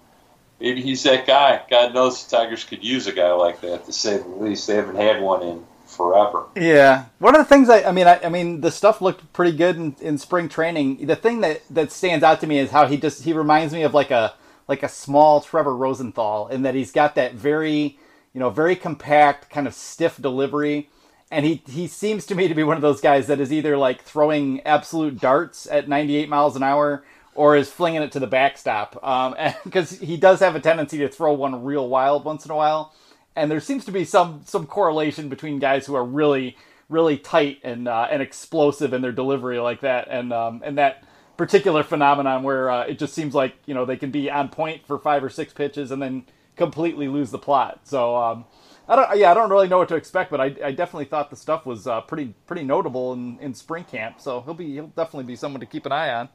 [0.60, 1.62] maybe he's that guy.
[1.70, 4.68] God knows the Tigers could use a guy like that to say the least.
[4.68, 5.65] They haven't had one in
[6.00, 6.46] forever.
[6.56, 9.52] Yeah, one of the things I, I mean, I, I mean, the stuff looked pretty
[9.52, 11.06] good in, in spring training.
[11.06, 13.84] The thing that that stands out to me is how he just he reminds me
[13.84, 14.34] of like a
[14.70, 18.00] like a small Trevor Rosenthal in that he's got that very
[18.34, 20.90] you know very compact kind of stiff delivery,
[21.30, 23.76] and he he seems to me to be one of those guys that is either
[23.76, 27.04] like throwing absolute darts at 98 miles an hour
[27.36, 29.36] or is flinging it to the backstop um,
[29.66, 32.94] because he does have a tendency to throw one real wild once in a while
[33.39, 36.58] and there seems to be some some correlation between guys who are really
[36.89, 41.04] really tight and uh, and explosive in their delivery like that and um, and that
[41.38, 44.86] particular phenomenon where uh, it just seems like you know they can be on point
[44.86, 46.23] for five or six pitches and then
[46.58, 47.80] completely lose the plot.
[47.84, 48.45] So um,
[48.88, 51.30] I don't yeah I don't really know what to expect, but I, I definitely thought
[51.30, 54.19] the stuff was uh, pretty pretty notable in, in spring camp.
[54.19, 56.30] So he'll be he'll definitely be someone to keep an eye on.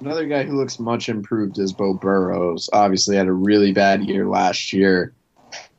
[0.00, 2.68] Another guy who looks much improved is Beau Burrows.
[2.72, 5.14] Obviously, had a really bad year last year.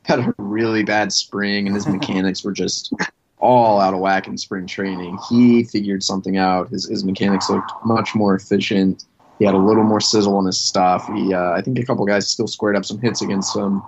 [0.05, 2.93] Had a really bad spring, and his mechanics were just
[3.39, 5.17] all out of whack in spring training.
[5.29, 6.69] He figured something out.
[6.69, 9.05] His his mechanics looked much more efficient.
[9.39, 11.07] He had a little more sizzle on his stuff.
[11.13, 13.81] He, uh, I think, a couple guys still squared up some hits against him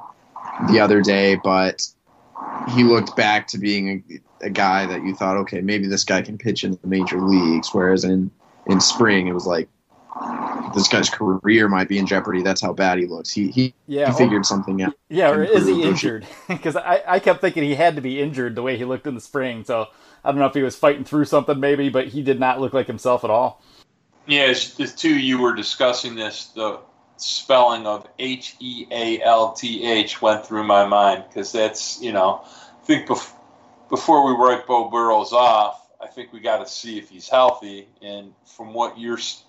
[0.69, 1.88] the other day, but
[2.71, 4.04] he looked back to being
[4.41, 7.21] a, a guy that you thought, okay, maybe this guy can pitch in the major
[7.21, 7.73] leagues.
[7.73, 8.32] Whereas in
[8.67, 9.69] in spring, it was like
[10.73, 12.41] this guy's career might be in jeopardy.
[12.41, 13.32] That's how bad he looks.
[13.32, 14.93] He he, Yeah, he or- figured something out.
[15.10, 16.25] Yeah, or is he injured?
[16.47, 19.15] Because I, I kept thinking he had to be injured the way he looked in
[19.15, 19.63] the spring.
[19.63, 19.88] So
[20.23, 22.73] I don't know if he was fighting through something maybe, but he did not look
[22.73, 23.62] like himself at all.
[24.28, 26.80] Yeah, as the two you were discussing this, the
[27.17, 32.12] spelling of H E A L T H went through my mind because that's you
[32.12, 33.32] know, I think bef-
[33.89, 37.88] before we write Beau Burrows off, I think we got to see if he's healthy.
[38.01, 39.43] And from what you're s-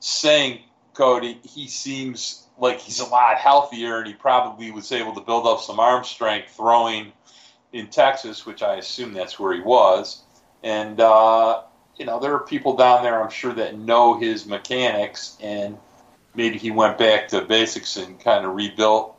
[0.00, 0.60] saying,
[0.94, 5.46] Cody, he seems like he's a lot healthier, and he probably was able to build
[5.46, 7.12] up some arm strength throwing
[7.72, 10.22] in Texas, which I assume that's where he was.
[10.62, 11.62] And uh,
[11.96, 15.76] you know, there are people down there, I'm sure, that know his mechanics, and
[16.34, 19.16] maybe he went back to basics and kind of rebuilt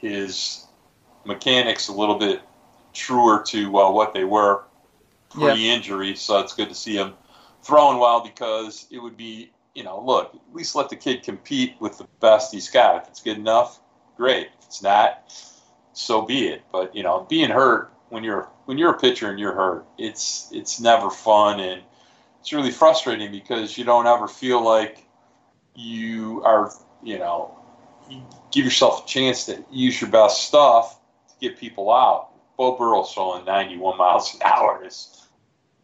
[0.00, 0.66] his
[1.24, 2.40] mechanics a little bit
[2.92, 4.64] truer to uh, what they were
[5.30, 6.14] pre-injury.
[6.16, 7.14] So it's good to see him
[7.62, 11.76] throwing well because it would be, you know, look, at least let the kid compete
[11.78, 13.00] with the best he's got.
[13.00, 13.78] If it's good enough,
[14.16, 14.48] great.
[14.58, 15.32] If it's not,
[15.92, 16.62] so be it.
[16.72, 20.50] But you know, being hurt when you're when you're a pitcher and you're hurt, it's
[20.52, 21.80] it's never fun and
[22.40, 25.06] it's really frustrating because you don't ever feel like
[25.76, 26.72] you are,
[27.04, 27.56] you know,
[28.10, 32.30] you give yourself a chance to use your best stuff to get people out.
[32.56, 35.28] Beau Burrows throwing 91 miles an hour is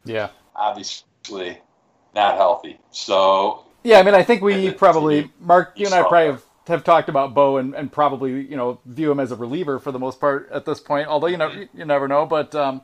[0.04, 0.30] Yeah.
[0.56, 1.60] obviously
[2.12, 2.80] not healthy.
[2.90, 6.84] So Yeah, I mean, I think we probably, Mark, you and I probably have, have
[6.84, 9.98] talked about Beau and, and probably, you know, view him as a reliever for the
[10.00, 12.26] most part at this point, although you know, you never know.
[12.26, 12.82] But, um,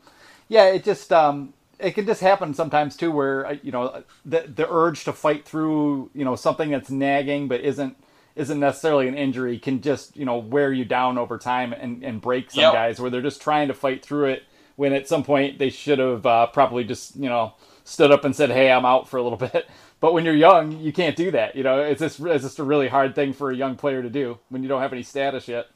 [0.49, 4.51] yeah, it just, um, it can just happen sometimes too where, uh, you know, the,
[4.55, 7.97] the urge to fight through, you know, something that's nagging but isn't,
[8.37, 12.23] isn't necessarily an injury can just, you know, wear you down over time and, and
[12.23, 12.73] break some Yep.
[12.73, 14.45] guys where they're just trying to fight through it
[14.77, 18.37] when at some point they should have uh, probably just, you know, stood up and
[18.37, 19.69] said, "Hey, I'm out for a little bit."
[20.01, 21.55] But when you're young, you can't do that.
[21.55, 24.09] You know, it's just it's just a really hard thing for a young player to
[24.09, 25.67] do when you don't have any status yet.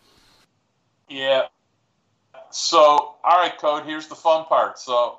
[1.08, 1.42] Yeah.
[2.50, 4.78] So, all right, Code, here's the fun part.
[4.78, 5.18] So,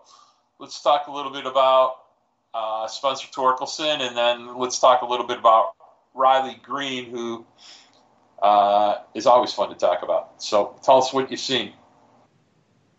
[0.60, 1.98] let's talk a little bit about
[2.54, 5.74] uh, Spencer Torkelson, and then let's talk a little bit about
[6.14, 7.46] Riley Greene, who
[8.42, 10.42] uh, is always fun to talk about.
[10.42, 11.74] So, tell us what you've seen.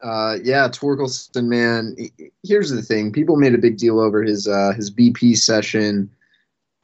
[0.03, 1.97] Uh, yeah, Torkelson, man.
[2.43, 6.11] Here's the thing: people made a big deal over his uh, his BP session.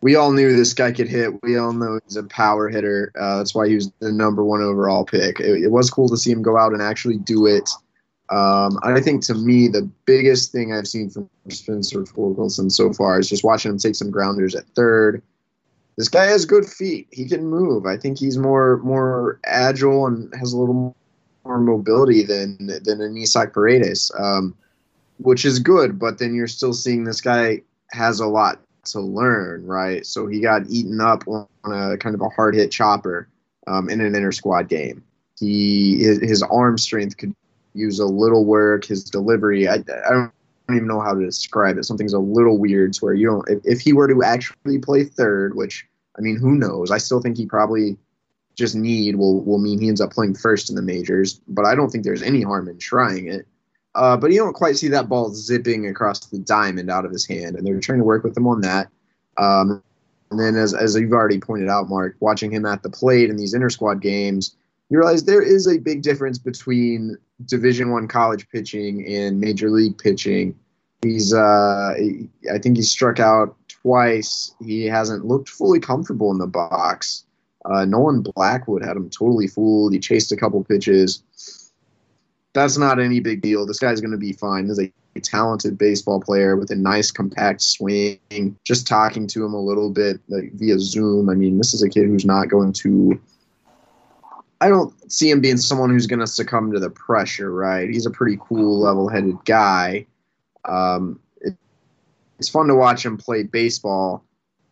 [0.00, 1.40] We all knew this guy could hit.
[1.42, 3.12] We all know he's a power hitter.
[3.18, 5.38] Uh, that's why he was the number one overall pick.
[5.38, 7.70] It, it was cool to see him go out and actually do it.
[8.30, 13.20] Um, I think to me the biggest thing I've seen from Spencer Torkelson so far
[13.20, 15.22] is just watching him take some grounders at third.
[15.98, 17.08] This guy has good feet.
[17.10, 17.84] He can move.
[17.84, 20.96] I think he's more more agile and has a little
[21.44, 24.54] more mobility than than an Isaac Paredes, um,
[25.18, 25.98] which is good.
[25.98, 30.04] But then you're still seeing this guy has a lot to learn, right?
[30.06, 33.28] So he got eaten up on a kind of a hard hit chopper
[33.66, 35.02] um, in an inter squad game.
[35.38, 37.34] He his, his arm strength could
[37.74, 38.84] use a little work.
[38.84, 40.32] His delivery, I, I don't
[40.70, 41.84] even know how to describe it.
[41.84, 43.48] Something's a little weird to where you don't.
[43.48, 45.86] If, if he were to actually play third, which
[46.18, 46.90] I mean, who knows?
[46.90, 47.96] I still think he probably
[48.54, 51.40] just need will will mean he ends up playing first in the majors.
[51.48, 53.46] But I don't think there's any harm in trying it.
[53.94, 57.26] Uh, but you don't quite see that ball zipping across the diamond out of his
[57.26, 58.88] hand, and they're trying to work with him on that.
[59.36, 59.82] Um,
[60.30, 63.36] and then, as as you've already pointed out, Mark, watching him at the plate in
[63.36, 64.56] these inter squad games,
[64.88, 69.98] you realize there is a big difference between Division One college pitching and major league
[69.98, 70.54] pitching.
[71.02, 71.94] He's, uh,
[72.52, 74.54] I think he's struck out twice.
[74.62, 77.24] He hasn't looked fully comfortable in the box.
[77.64, 79.92] Uh, Nolan Blackwood had him totally fooled.
[79.92, 81.22] He chased a couple pitches.
[82.54, 83.66] That's not any big deal.
[83.66, 84.66] This guy's going to be fine.
[84.66, 88.18] He's a talented baseball player with a nice compact swing.
[88.64, 91.28] Just talking to him a little bit like, via Zoom.
[91.28, 93.20] I mean, this is a kid who's not going to.
[94.60, 97.88] I don't see him being someone who's going to succumb to the pressure, right?
[97.88, 100.06] He's a pretty cool, level headed guy.
[100.64, 101.56] Um, it,
[102.38, 104.24] it's fun to watch him play baseball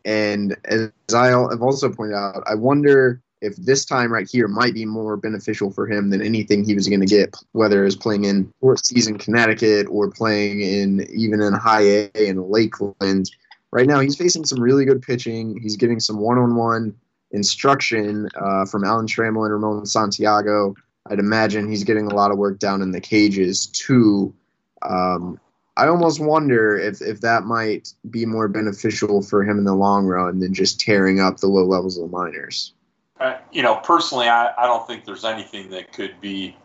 [0.04, 4.74] and as I have also pointed out, I wonder if this time right here might
[4.74, 8.24] be more beneficial for him than anything he was going to get, whether it's playing
[8.24, 13.30] in fourth season Connecticut or playing in even in high A in Lakeland.
[13.70, 15.58] Right now, he's facing some really good pitching.
[15.60, 16.94] He's getting some one-on-one
[17.30, 20.74] instruction uh, from Alan Trammell and Ramon Santiago.
[21.06, 24.34] I'd imagine he's getting a lot of work down in the cages too.
[24.82, 25.40] Um,
[25.76, 30.06] I almost wonder if, if that might be more beneficial for him in the long
[30.06, 32.74] run than just tearing up the low levels of the minors.
[33.18, 36.56] Uh, you know, personally, I, I don't think there's anything that could be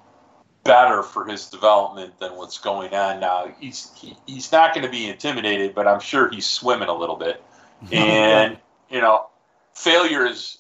[0.64, 3.54] better for his development than what's going on now.
[3.60, 7.16] He's he, he's not going to be intimidated, but I'm sure he's swimming a little
[7.16, 7.42] bit.
[7.92, 8.58] And
[8.90, 9.28] you know,
[9.76, 10.60] failure is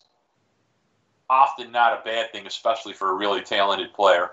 [1.29, 4.31] often not a bad thing, especially for a really talented player.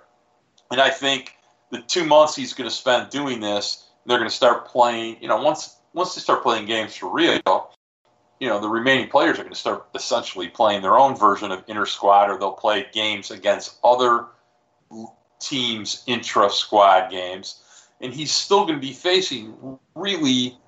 [0.70, 1.35] And I think
[1.70, 5.19] the two months he's going to spend doing this they're going to start playing.
[5.21, 7.71] You know, once once they start playing games for real,
[8.41, 11.62] you know, the remaining players are going to start essentially playing their own version of
[11.69, 14.27] inter squad, or they'll play games against other
[15.41, 17.62] teams' intra squad games,
[18.01, 20.59] and he's still going to be facing really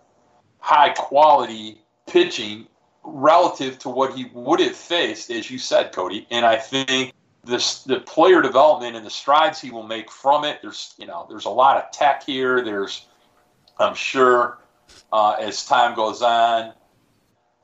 [0.58, 2.66] high quality pitching
[3.02, 6.26] relative to what he would have faced, as you said, Cody.
[6.30, 7.12] And I think
[7.44, 10.60] this the player development and the strides he will make from it.
[10.62, 12.62] There's you know there's a lot of tech here.
[12.62, 13.06] There's
[13.78, 14.58] I'm sure
[15.12, 16.74] uh, as time goes on,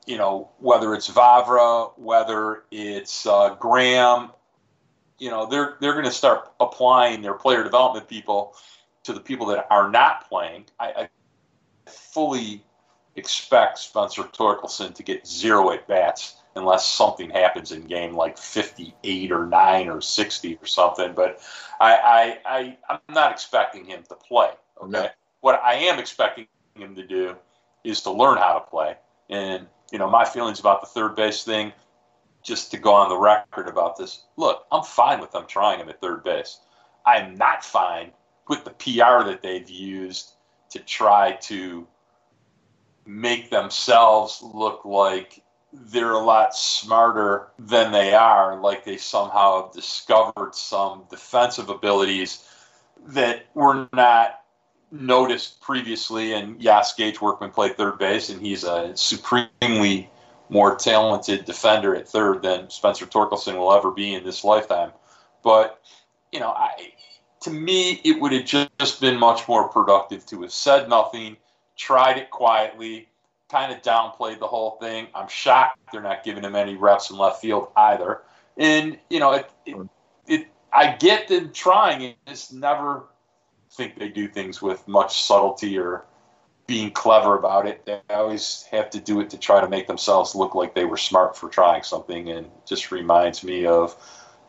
[0.07, 4.31] you know, whether it's Vavra, whether it's uh, Graham,
[5.19, 8.57] you know, they're they're going to start applying their player development people
[9.05, 10.65] to the people that are not playing.
[10.79, 11.09] I,
[11.87, 12.65] I fully
[13.17, 19.31] expect Spencer Torkelson to get zero at bats unless something happens in game like 58
[19.31, 21.13] or 9 or 60 or something.
[21.13, 21.41] But
[21.81, 24.51] I, I, I I'm not expecting him to play.
[24.83, 24.91] Okay.
[24.91, 25.09] No.
[25.41, 27.37] What I am expecting him to do
[27.85, 28.97] is to learn how to play.
[29.29, 31.73] And, you know, my feelings about the third base thing,
[32.43, 35.89] just to go on the record about this, look, I'm fine with them trying him
[35.89, 36.59] at third base.
[37.07, 38.13] I'm not fine
[38.49, 40.33] with the PR that they've used
[40.71, 41.87] to try to
[43.07, 49.73] make themselves look like they're a lot smarter than they are, like they somehow have
[49.73, 52.45] discovered some defensive abilities
[53.07, 54.40] that were not
[54.91, 60.11] noticed previously, and yes, Gage Workman played third base, and he's a supremely
[60.49, 64.91] more talented defender at third than Spencer Torkelson will ever be in this lifetime.
[65.43, 65.81] But
[66.33, 66.93] you know, I,
[67.43, 68.45] to me, it would have
[68.79, 71.37] just been much more productive to have said nothing,
[71.77, 73.09] tried it quietly,
[73.51, 75.09] kind of downplayed the whole thing.
[75.15, 78.23] I'm shocked they're not giving him any reps in left field either.
[78.57, 79.77] And you know, it, it,
[80.27, 82.15] it I get them trying.
[82.27, 83.05] It's never
[83.73, 86.05] think they do things with much subtlety or
[86.67, 87.85] being clever about it.
[87.85, 90.97] They always have to do it to try to make themselves look like they were
[90.97, 93.97] smart for trying something, and just reminds me of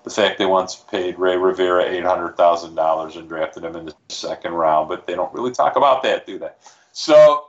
[0.04, 3.86] the fact they once paid Ray Rivera eight hundred thousand dollars and drafted him in
[3.86, 6.52] the second round, but they don't really talk about that, do they?
[6.92, 7.46] So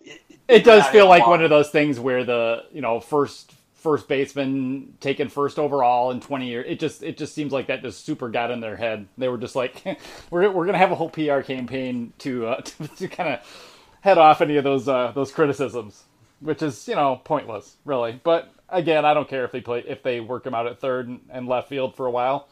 [0.00, 4.08] it, it does feel like one of those things where the you know first first
[4.08, 6.66] baseman taken first overall in 20 years.
[6.68, 9.08] It just it just seems like that just super got in their head.
[9.18, 9.82] They were just like,
[10.30, 14.18] we're we're gonna have a whole PR campaign to uh, to, to kind of head
[14.18, 16.04] off any of those uh, those criticisms,
[16.40, 18.20] which is you know pointless, really.
[18.22, 21.10] But again, I don't care if they play if they work him out at third
[21.30, 22.48] and left field for a while.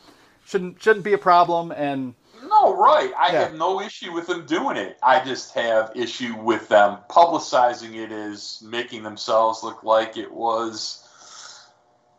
[0.47, 1.71] Shouldn't shouldn't be a problem.
[1.71, 3.13] And no, right.
[3.19, 3.41] I yeah.
[3.43, 4.99] have no issue with them doing it.
[5.03, 11.07] I just have issue with them publicizing it as making themselves look like it was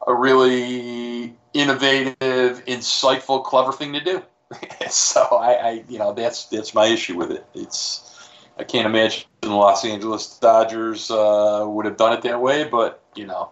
[0.08, 4.24] a really innovative, insightful, clever thing to do.
[4.90, 7.46] so I, I, you know, that's that's my issue with it.
[7.54, 12.66] It's I can't imagine the Los Angeles Dodgers uh, would have done it that way,
[12.66, 13.52] but you know,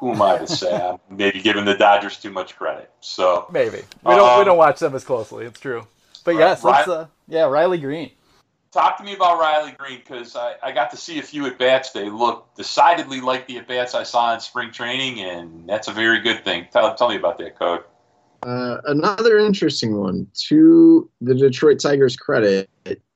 [0.00, 0.74] who am I to say?
[1.10, 2.90] I'm maybe giving the Dodgers too much credit.
[3.00, 5.46] So maybe we don't Um, we don't watch them as closely.
[5.46, 5.86] It's true.
[6.24, 6.88] But yes, right.
[6.88, 8.10] uh, yeah, Riley Greene.
[8.76, 11.58] Talk to me about Riley Greene because I, I got to see a few at
[11.58, 11.92] bats.
[11.92, 15.92] They look decidedly like the at bats I saw in spring training, and that's a
[15.92, 16.66] very good thing.
[16.70, 17.84] Tell, tell me about that, Code.
[18.42, 20.26] Uh, another interesting one.
[20.48, 22.68] To the Detroit Tigers' credit,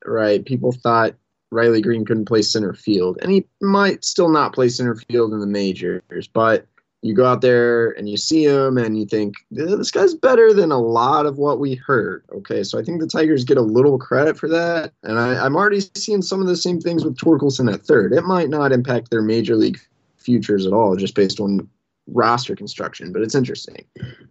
[0.03, 0.43] right?
[0.43, 1.13] People thought
[1.51, 5.41] Riley Greene couldn't play center field, and he might still not play center field in
[5.41, 6.27] the majors.
[6.27, 6.65] But
[7.01, 10.53] you go out there and you see him, and you think "Eh, this guy's better
[10.53, 12.23] than a lot of what we heard.
[12.31, 15.55] Okay, so I think the Tigers get a little credit for that, and I, I'm
[15.55, 18.13] already seeing some of the same things with Torkelson at third.
[18.13, 19.79] It might not impact their major league
[20.17, 21.67] futures at all, just based on
[22.07, 23.85] roster construction, but it's interesting.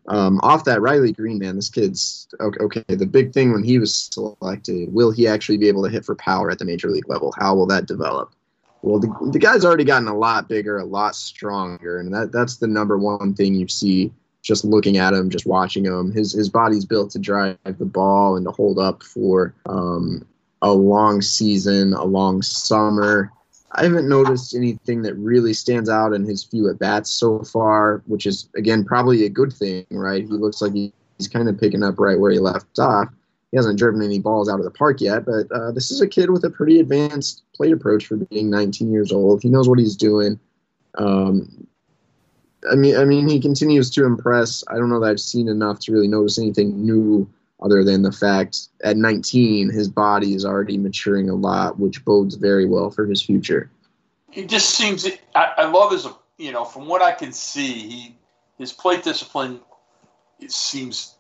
[0.08, 2.84] Um, off that Riley Greene man, this kid's okay, okay.
[2.88, 6.14] The big thing when he was selected, will he actually be able to hit for
[6.16, 7.34] power at the major league level?
[7.38, 8.32] How will that develop?
[8.82, 12.56] Well, the, the guy's already gotten a lot bigger, a lot stronger, and that that's
[12.56, 14.12] the number one thing you see
[14.42, 16.12] just looking at him, just watching him.
[16.12, 20.26] His his body's built to drive the ball and to hold up for um,
[20.62, 23.32] a long season, a long summer.
[23.72, 28.02] I haven't noticed anything that really stands out in his few at bats so far,
[28.06, 30.22] which is again probably a good thing, right?
[30.22, 33.08] He looks like he, he's kind of picking up right where he left off.
[33.50, 36.06] He hasn't driven any balls out of the park yet, but uh, this is a
[36.06, 39.42] kid with a pretty advanced plate approach for being 19 years old.
[39.42, 40.38] He knows what he's doing.
[40.96, 41.66] Um,
[42.70, 44.62] I mean, I mean, he continues to impress.
[44.68, 47.28] I don't know that I've seen enough to really notice anything new
[47.62, 52.36] other than the fact at 19 his body is already maturing a lot, which bodes
[52.36, 53.70] very well for his future.
[54.30, 55.06] He just seems.
[55.34, 56.06] I, I love his.
[56.38, 58.16] You know, from what I can see, he
[58.58, 59.60] his plate discipline
[60.48, 61.16] seems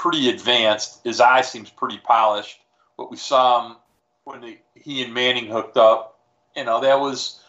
[0.00, 1.04] pretty advanced.
[1.04, 2.60] His eye seems pretty polished.
[2.96, 3.76] What we saw him
[4.24, 6.18] when he, he and Manning hooked up,
[6.56, 7.42] you know, that was.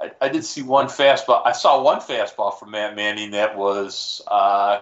[0.00, 1.42] I, I did see one fastball.
[1.44, 4.80] I saw one fastball from Matt Manning that was uh,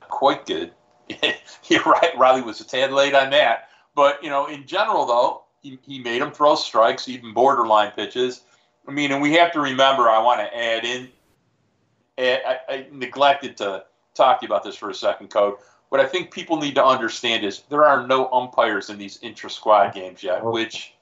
[0.00, 0.72] quite good.
[1.68, 2.16] You're right.
[2.18, 6.00] Riley was a tad late on that, but you know, in general, though, he, he
[6.00, 8.42] made him throw strikes, even borderline pitches.
[8.86, 10.10] I mean, and we have to remember.
[10.10, 11.08] I want to add in.
[12.18, 15.54] I, I neglected to talk to you about this for a second, Code.
[15.90, 19.50] What I think people need to understand is there are no umpires in these intra
[19.50, 20.94] squad games yet, which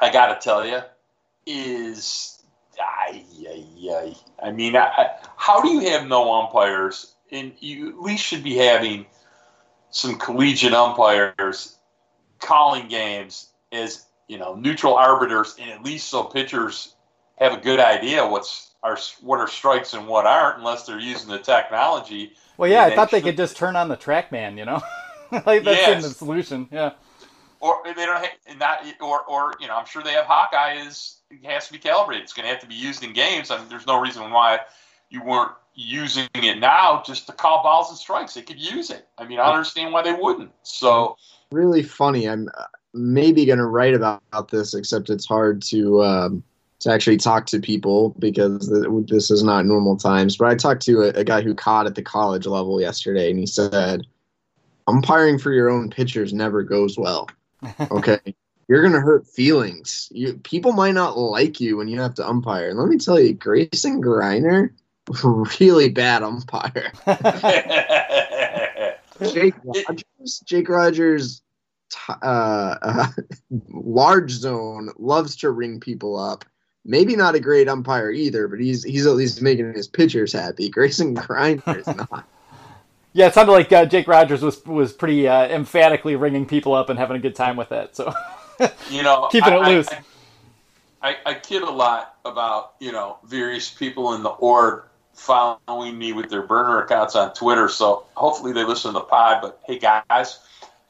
[0.00, 0.80] I got to tell you
[1.46, 2.42] is.
[2.78, 4.16] Ay, ay, ay.
[4.42, 7.14] I mean, I, I, how do you have no umpires?
[7.32, 9.06] And you at least should be having
[9.90, 11.78] some collegiate umpires
[12.40, 16.94] calling games as you know neutral arbiters, and at least so pitchers
[17.38, 21.28] have a good idea what's are what are strikes and what aren't, unless they're using
[21.28, 22.32] the technology.
[22.56, 24.56] Well, yeah, I thought they should- could just turn on the TrackMan.
[24.56, 24.82] You know,
[25.32, 25.96] like that's Yes.
[25.96, 26.68] in the solution.
[26.70, 26.92] Yeah.
[27.60, 30.86] or they don't have and not or or you know I'm sure they have Hawkeye
[30.86, 32.22] is it has to be calibrated.
[32.24, 33.50] It's going to have to be used in games.
[33.50, 34.60] I mean, there's no reason why
[35.10, 38.34] you weren't using it now just to call balls and strikes.
[38.34, 39.08] They could use it.
[39.18, 40.50] I mean, I understand why they wouldn't.
[40.62, 41.16] So
[41.50, 42.28] Really funny.
[42.28, 46.42] I'm uh, maybe going to write about, about this, except it's hard to um,
[46.80, 48.68] to actually talk to people because
[49.06, 50.36] this is not normal times.
[50.36, 53.38] But I talked to a, a guy who caught at the college level yesterday, and
[53.38, 54.06] he said,
[54.86, 57.28] "Umpiring for your own pitchers never goes well."
[57.90, 58.20] Okay.
[58.68, 60.08] You're gonna hurt feelings.
[60.10, 62.68] You people might not like you when you have to umpire.
[62.68, 64.70] And let me tell you, Grayson Greiner,
[65.60, 66.92] really bad umpire.
[69.32, 71.42] Jake Rogers, Jake Rogers,
[72.08, 73.06] uh, uh,
[73.70, 76.44] large zone loves to ring people up.
[76.86, 80.68] Maybe not a great umpire either, but he's he's at least making his pitchers happy.
[80.70, 82.24] Grayson Greiner is not.
[83.12, 86.88] Yeah, it sounded like uh, Jake Rogers was was pretty uh, emphatically ringing people up
[86.90, 87.96] and having a good time with it.
[87.96, 88.12] So
[88.90, 89.88] you know, Keeping it I- I- loose.
[89.90, 90.00] I,
[91.02, 94.84] I, I kid a lot about you know various people in the org
[95.14, 97.68] following me with their burner accounts on Twitter.
[97.68, 99.38] So hopefully they listen to the pod.
[99.42, 100.38] But hey, guys,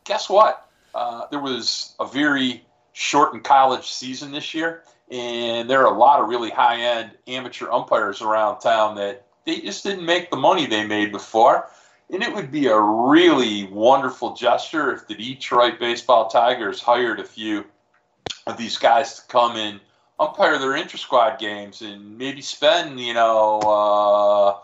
[0.04, 0.68] guess what?
[0.94, 6.20] Uh, there was a very shortened college season this year, and there are a lot
[6.20, 10.66] of really high end amateur umpires around town that they just didn't make the money
[10.66, 11.68] they made before.
[12.10, 17.24] And it would be a really wonderful gesture if the Detroit Baseball Tigers hired a
[17.24, 17.64] few
[18.46, 19.80] of these guys to come in,
[20.20, 24.58] umpire their inter squad games, and maybe spend you know uh,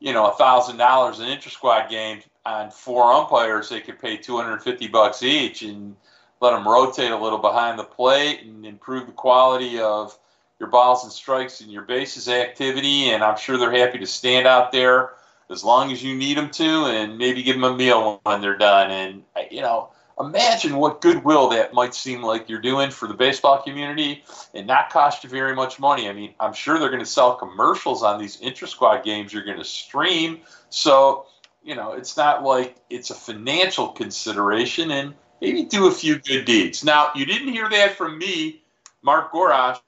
[0.00, 3.68] you know a thousand dollars an inter squad game on four umpires.
[3.68, 5.94] They could pay two hundred and fifty bucks each, and
[6.40, 10.18] let them rotate a little behind the plate and improve the quality of
[10.58, 13.10] your balls and strikes and your bases activity.
[13.10, 15.10] And I'm sure they're happy to stand out there
[15.50, 18.56] as long as you need them to, and maybe give them a meal when they're
[18.56, 18.90] done.
[18.90, 23.60] And you know, imagine what goodwill that might seem like you're doing for the baseball
[23.62, 24.22] community
[24.54, 26.08] and not cost you very much money.
[26.08, 29.44] I mean, I'm sure they're going to sell commercials on these intra squad games you're
[29.44, 30.40] going to stream.
[30.68, 31.26] So,
[31.64, 36.44] you know, it's not like it's a financial consideration and maybe do a few good
[36.44, 36.84] deeds.
[36.84, 38.62] Now, you didn't hear that from me,
[39.02, 39.80] Mark Gorash,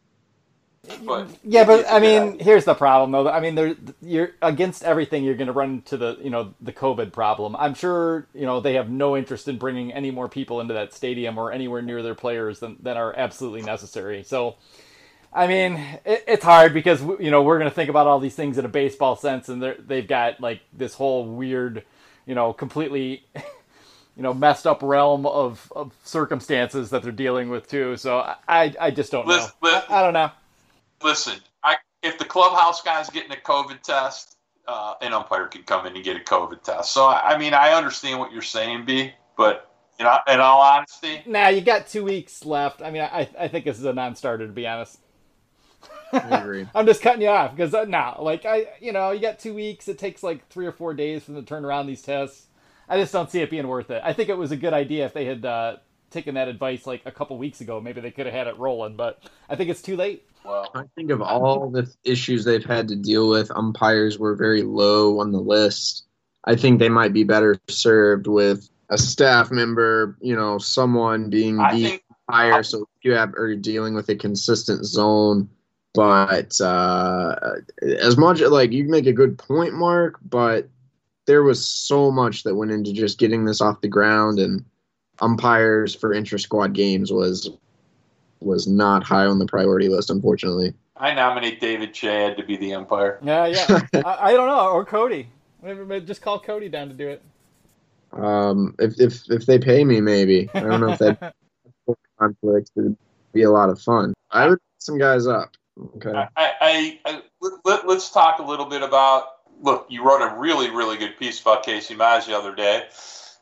[1.04, 3.30] but yeah, but I mean, here's the problem though.
[3.30, 5.22] I mean, there you're against everything.
[5.22, 7.54] You're going to run into the you know the COVID problem.
[7.54, 10.92] I'm sure you know they have no interest in bringing any more people into that
[10.92, 14.24] stadium or anywhere near their players than than are absolutely necessary.
[14.24, 14.56] So,
[15.32, 15.74] I mean,
[16.04, 18.64] it, it's hard because you know we're going to think about all these things in
[18.64, 21.84] a baseball sense, and they've got like this whole weird,
[22.26, 23.24] you know, completely.
[24.16, 27.96] you know, messed up realm of, of circumstances that they're dealing with too.
[27.96, 29.46] So I, I just don't know.
[29.62, 30.30] I, I don't know
[31.02, 34.36] listen, I, if the clubhouse guy's getting a COVID test,
[34.68, 36.92] uh, an umpire can come in and get a COVID test.
[36.92, 41.22] So I mean, I understand what you're saying, B, but you know, in all honesty,
[41.26, 42.82] nah, you got two weeks left.
[42.82, 44.98] I mean, I I think this is a non-starter to be honest.
[46.12, 46.66] I agree.
[46.74, 49.54] I'm just cutting you off because uh, now, like I, you know, you got two
[49.54, 49.88] weeks.
[49.88, 52.46] It takes like three or four days for them to turn around these tests.
[52.92, 54.02] I just don't see it being worth it.
[54.04, 55.76] I think it was a good idea if they had uh,
[56.10, 57.80] taken that advice like a couple weeks ago.
[57.80, 60.28] Maybe they could have had it rolling, but I think it's too late.
[60.44, 64.60] Well, I think of all the issues they've had to deal with, umpires were very
[64.60, 66.04] low on the list.
[66.44, 71.56] I think they might be better served with a staff member, you know, someone being
[71.56, 75.48] the umpire, so you have are dealing with a consistent zone.
[75.94, 77.36] But uh,
[77.80, 80.68] as much like you make a good point, Mark, but
[81.26, 84.64] there was so much that went into just getting this off the ground and
[85.20, 87.50] umpires for intra squad games was
[88.40, 90.74] was not high on the priority list, unfortunately.
[90.96, 93.18] I nominate David Chad to be the umpire.
[93.22, 93.80] Yeah, yeah.
[94.04, 95.28] I, I, don't know, or Cody.
[96.04, 97.22] Just call Cody down to do it.
[98.12, 100.50] Um, if if if they pay me, maybe.
[100.54, 101.34] I don't know if that
[102.18, 102.96] conflict would
[103.32, 104.12] be a lot of fun.
[104.30, 105.52] I would some guys up.
[105.96, 106.12] Okay.
[106.12, 107.22] I, I, I
[107.64, 109.24] let, us talk a little bit about.
[109.62, 112.88] Look, you wrote a really really good piece about Casey Mize the other day.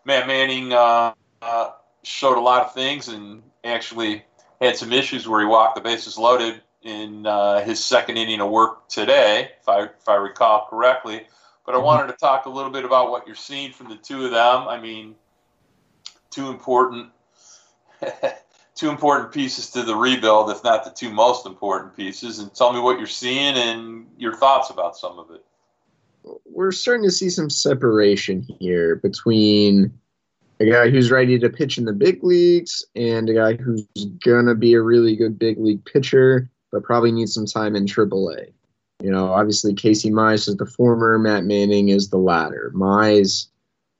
[0.04, 1.70] Matt Manning uh, uh,
[2.02, 4.24] showed a lot of things and actually
[4.60, 8.50] had some issues where he walked the bases loaded in uh, his second inning of
[8.50, 11.26] work today, if I if I recall correctly.
[11.66, 11.86] But I mm-hmm.
[11.86, 14.68] wanted to talk a little bit about what you're seeing from the two of them.
[14.68, 15.14] I mean,
[16.30, 17.10] two important
[18.74, 22.38] two important pieces to the rebuild, if not the two most important pieces.
[22.38, 25.44] And tell me what you're seeing and your thoughts about some of it.
[26.44, 29.92] We're starting to see some separation here between
[30.60, 33.86] a guy who's ready to pitch in the big leagues and a guy who's
[34.24, 38.52] gonna be a really good big league pitcher, but probably needs some time in AAA.
[39.02, 42.70] You know, obviously Casey Mize is the former, Matt Manning is the latter.
[42.74, 43.46] Mize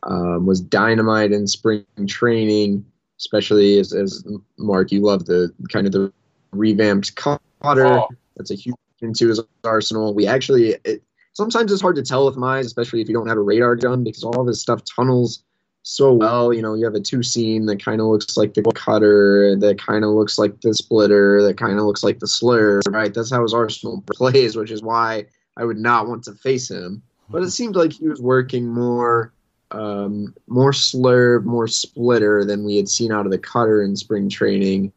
[0.03, 2.85] um, was dynamite in spring training,
[3.19, 4.23] especially as, as
[4.59, 6.13] Mark, you love the kind of the
[6.53, 7.41] revamped cutter.
[7.63, 8.09] Oh.
[8.37, 10.15] That's a huge into his arsenal.
[10.15, 11.03] We actually, it,
[11.41, 14.05] sometimes it's hard to tell with Mize, especially if you don't have a radar gun,
[14.05, 15.43] because all of his stuff tunnels
[15.83, 16.53] so well.
[16.53, 19.79] You know, you have a two seam that kind of looks like the cutter, that
[19.79, 23.15] kind of looks like the splitter, that kind of looks like the slur, right?
[23.15, 25.25] That's how his arsenal plays, which is why
[25.57, 27.03] I would not want to face him.
[27.31, 29.33] But it seemed like he was working more,
[29.71, 34.29] um, more slurve, more splitter than we had seen out of the cutter in spring
[34.29, 34.93] training.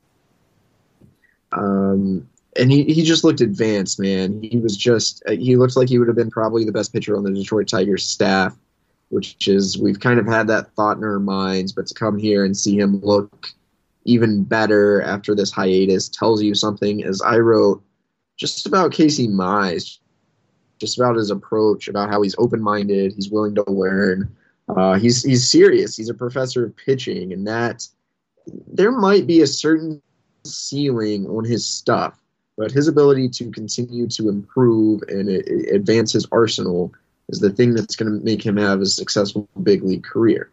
[1.53, 2.27] Um,
[2.57, 4.41] and he, he just looked advanced, man.
[4.43, 7.23] He was just, he looked like he would have been probably the best pitcher on
[7.23, 8.57] the Detroit Tigers staff
[9.13, 12.43] which is we've kind of had that thought in our minds, but to come here
[12.43, 13.49] and see him look
[14.05, 17.03] even better after this hiatus tells you something.
[17.03, 17.83] As I wrote
[18.37, 19.99] just about Casey Mize,
[20.79, 24.35] just about his approach, about how he's open minded, he's willing to learn,
[24.75, 25.95] uh, he's he's serious.
[25.95, 27.87] He's a professor of pitching, and that
[28.67, 30.01] there might be a certain
[30.43, 32.19] ceiling on his stuff,
[32.57, 36.93] but his ability to continue to improve and advance his arsenal
[37.29, 40.51] is the thing that's going to make him have a successful big league career.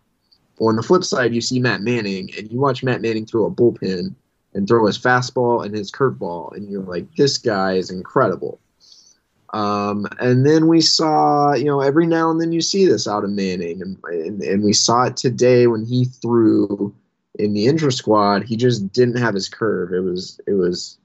[0.60, 3.50] On the flip side, you see Matt Manning, and you watch Matt Manning throw a
[3.50, 4.14] bullpen
[4.54, 8.60] and throw his fastball and his curveball, and you're like, this guy is incredible.
[9.52, 13.24] Um, and then we saw, you know, every now and then you see this out
[13.24, 16.94] of Manning, and, and, and we saw it today when he threw
[17.38, 18.44] in the intra squad.
[18.44, 19.92] He just didn't have his curve.
[19.92, 20.98] It was it was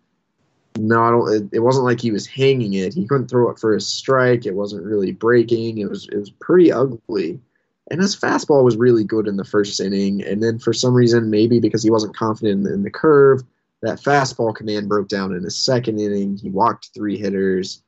[0.77, 1.13] not
[1.51, 2.93] it wasn't like he was hanging it.
[2.93, 4.45] He couldn't throw it for a strike.
[4.45, 5.77] It wasn't really breaking.
[5.77, 7.39] It was it was pretty ugly.
[7.91, 10.23] And his fastball was really good in the first inning.
[10.23, 13.43] And then for some reason, maybe because he wasn't confident in, in the curve,
[13.83, 16.37] that fastball command broke down in his second inning.
[16.37, 17.83] He walked three hitters.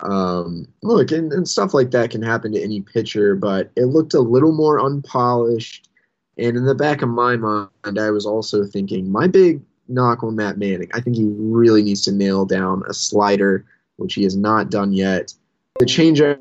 [0.00, 4.14] Um, look, and, and stuff like that can happen to any pitcher, but it looked
[4.14, 5.90] a little more unpolished.
[6.38, 10.36] And in the back of my mind, I was also thinking my big knock on
[10.36, 10.90] Matt Manning.
[10.94, 13.64] I think he really needs to nail down a slider,
[13.96, 15.32] which he has not done yet.
[15.78, 16.38] The changeup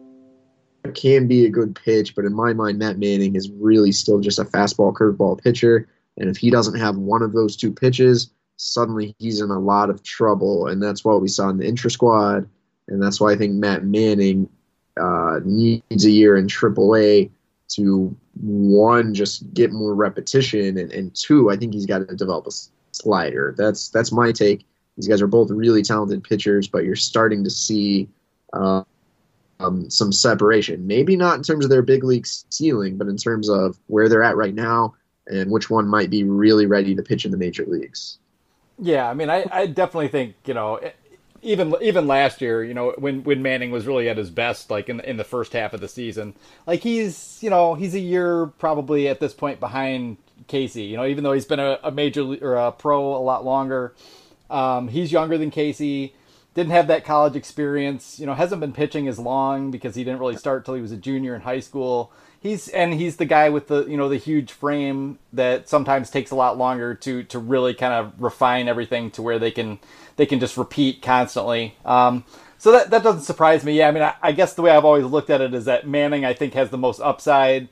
[0.93, 4.39] can be a good pitch, but in my mind, Matt Manning is really still just
[4.39, 5.87] a fastball curveball pitcher.
[6.17, 9.89] And if he doesn't have one of those two pitches, suddenly he's in a lot
[9.89, 10.67] of trouble.
[10.67, 12.47] And that's what we saw in the intra squad.
[12.87, 14.49] And that's why I think Matt Manning
[15.01, 17.31] uh, needs a year in AAA
[17.69, 22.47] to one, just get more repetition, and, and two, I think he's got to develop
[22.47, 22.51] a
[23.03, 23.53] slider.
[23.57, 24.65] That's that's my take.
[24.97, 28.07] These guys are both really talented pitchers, but you're starting to see
[28.53, 28.83] uh,
[29.59, 30.85] um, some separation.
[30.85, 34.23] Maybe not in terms of their big league ceiling, but in terms of where they're
[34.23, 34.93] at right now
[35.27, 38.17] and which one might be really ready to pitch in the major leagues.
[38.79, 40.79] Yeah, I mean, I, I definitely think you know,
[41.41, 44.89] even even last year, you know, when when Manning was really at his best, like
[44.89, 46.33] in in the first half of the season,
[46.65, 50.83] like he's you know he's a year probably at this point behind Casey.
[50.83, 53.93] You know, even though he's been a, a major or a pro a lot longer,
[54.49, 56.13] um, he's younger than Casey
[56.53, 58.19] didn't have that college experience.
[58.19, 60.91] You know, hasn't been pitching as long because he didn't really start till he was
[60.91, 62.11] a junior in high school.
[62.39, 66.31] He's and he's the guy with the you know the huge frame that sometimes takes
[66.31, 69.79] a lot longer to to really kind of refine everything to where they can
[70.17, 71.75] they can just repeat constantly.
[71.85, 72.25] Um,
[72.57, 73.77] so that that doesn't surprise me.
[73.77, 75.87] Yeah, I mean, I, I guess the way I've always looked at it is that
[75.87, 77.69] Manning I think has the most upside.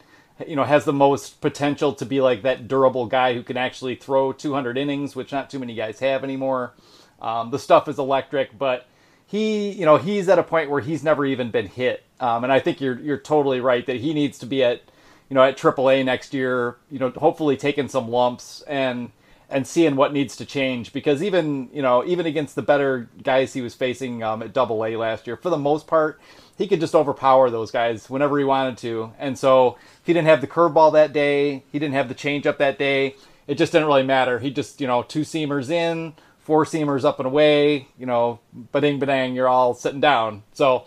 [0.47, 3.95] You know, has the most potential to be like that durable guy who can actually
[3.95, 6.73] throw 200 innings, which not too many guys have anymore.
[7.21, 8.87] Um, the stuff is electric, but
[9.25, 12.03] he, you know, he's at a point where he's never even been hit.
[12.19, 14.81] Um, and I think you're you're totally right that he needs to be at,
[15.29, 16.77] you know, at AAA next year.
[16.89, 19.11] You know, hopefully taking some lumps and
[19.51, 23.53] and seeing what needs to change because even you know even against the better guys
[23.53, 26.19] he was facing um, at Double A last year, for the most part,
[26.61, 29.13] he could just overpower those guys whenever he wanted to.
[29.19, 32.57] And so if he didn't have the curveball that day, he didn't have the changeup
[32.57, 33.15] that day.
[33.47, 34.39] It just didn't really matter.
[34.39, 38.39] He just you know two seamers in four seamers up and away, you know,
[38.73, 40.43] bading badang, you're all sitting down.
[40.53, 40.85] So,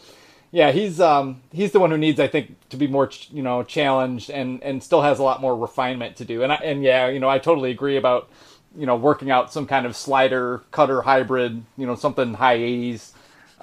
[0.51, 3.62] yeah, he's um, he's the one who needs, I think, to be more, you know,
[3.62, 6.43] challenged and and still has a lot more refinement to do.
[6.43, 8.29] And I, and yeah, you know, I totally agree about
[8.77, 13.12] you know working out some kind of slider cutter hybrid, you know, something high 80s.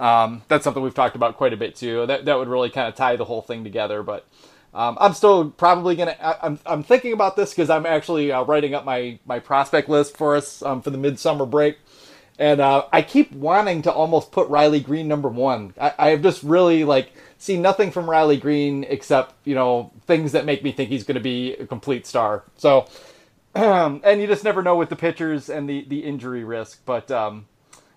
[0.02, 2.08] Um, that's something we've talked about quite a bit too.
[2.08, 4.28] That that would really kind of tie the whole thing together, but.
[4.74, 6.16] Um, I'm still probably gonna.
[6.22, 9.89] I, am I'm thinking about this because I'm actually uh, writing up my my prospect
[9.89, 11.78] list for us um, for the midsummer break,
[12.39, 15.74] and uh, I keep wanting to almost put Riley Greene number one.
[15.78, 20.32] I, I have just really like seen nothing from Riley Greene except you know things
[20.32, 22.45] that make me think he's going to be a complete star.
[22.56, 22.88] So,
[23.56, 27.12] and you just never know with the pitchers and the the injury risk, but.
[27.12, 27.47] Um,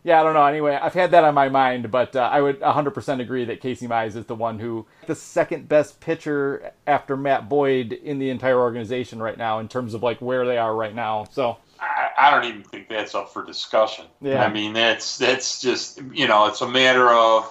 [0.05, 0.45] yeah, I don't know.
[0.45, 3.89] Anyway, I've had that on my mind, but uh, I would 100% agree that Casey
[3.89, 8.61] Mize is the one who the second best pitcher after Matt Boyd in the entire
[8.61, 11.25] organization right now in terms of like where they are right now.
[11.33, 14.05] So I, I don't even think that's up for discussion.
[14.21, 14.45] Yeah.
[14.45, 17.51] I mean, that's that's just you know, it's a matter of,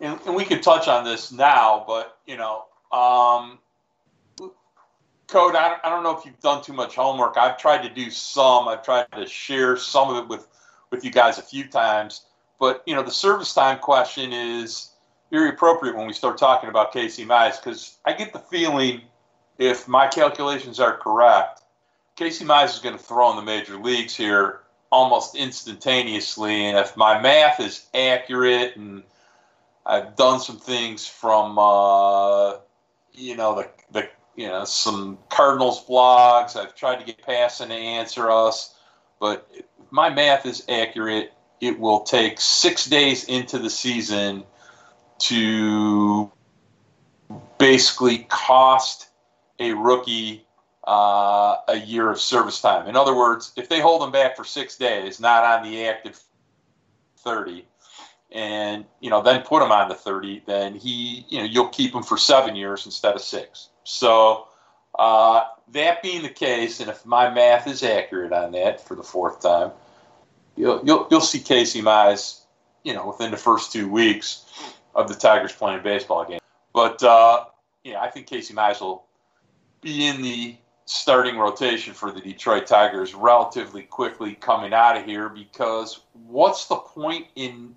[0.00, 3.58] and, and we could touch on this now, but you know, um,
[5.26, 5.54] code.
[5.54, 7.36] I I don't know if you've done too much homework.
[7.36, 8.66] I've tried to do some.
[8.66, 10.48] I've tried to share some of it with
[10.90, 12.22] with you guys a few times.
[12.58, 14.90] But you know, the service time question is
[15.30, 19.02] very appropriate when we start talking about Casey Mize because I get the feeling,
[19.58, 21.62] if my calculations are correct,
[22.16, 24.60] Casey Mize is going to throw in the major leagues here
[24.90, 26.66] almost instantaneously.
[26.66, 29.02] And if my math is accurate, and
[29.84, 32.56] I've done some things from, uh,
[33.12, 36.56] you know, the the you know some Cardinals blogs.
[36.56, 38.74] I've tried to get Passan to answer us,
[39.20, 39.50] but
[39.90, 44.44] my math is accurate, it will take six days into the season
[45.18, 46.30] to
[47.58, 49.08] basically cost
[49.58, 50.46] a rookie
[50.86, 52.88] uh, a year of service time.
[52.88, 56.20] In other words, if they hold him back for six days, not on the active
[57.18, 57.66] 30,
[58.32, 61.94] and you know then put him on the 30, then he you know you'll keep
[61.94, 63.70] him for seven years instead of six.
[63.84, 64.48] So
[64.98, 69.02] uh, that being the case, and if my math is accurate on that for the
[69.02, 69.72] fourth time,
[70.56, 72.40] you'll you'll, you'll see Casey Mize,
[72.82, 74.44] you know, within the first two weeks
[74.94, 76.40] of the Tigers playing baseball game.
[76.72, 77.44] But uh,
[77.84, 79.04] yeah, I think Casey Mize will
[79.80, 80.56] be in the
[80.86, 86.76] starting rotation for the Detroit Tigers relatively quickly coming out of here because what's the
[86.76, 87.74] point in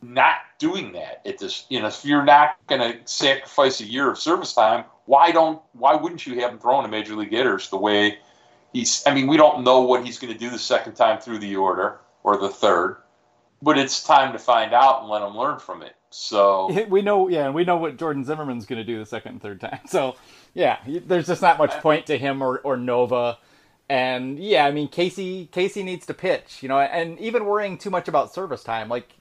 [0.00, 4.10] not doing that at this you know if you're not going to sacrifice a year
[4.10, 7.70] of service time why don't why wouldn't you have him throwing to major league hitters
[7.70, 8.18] the way
[8.72, 11.38] he's i mean we don't know what he's going to do the second time through
[11.38, 12.96] the order or the third
[13.62, 15.94] but it's time to find out and let him learn from it.
[16.10, 19.32] So we know, yeah, and we know what Jordan Zimmermann's going to do the second
[19.32, 19.80] and third time.
[19.88, 20.16] So
[20.54, 23.38] yeah, there's just not much point to him or, or Nova.
[23.88, 27.90] And yeah, I mean Casey Casey needs to pitch, you know, and even worrying too
[27.90, 29.14] much about service time, like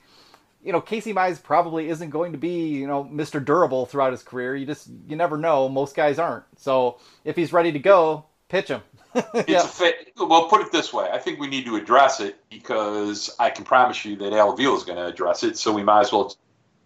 [0.64, 3.44] you know, Casey Mize probably isn't going to be, you know, Mr.
[3.44, 4.56] Durable throughout his career.
[4.56, 5.68] You just you never know.
[5.68, 6.46] Most guys aren't.
[6.58, 8.82] So if he's ready to go, pitch him.
[9.16, 9.64] it's yeah.
[9.64, 11.10] a fa- well, put it this way.
[11.12, 14.78] I think we need to address it because I can promise you that Al Avila
[14.78, 15.58] is going to address it.
[15.58, 16.36] So we might as well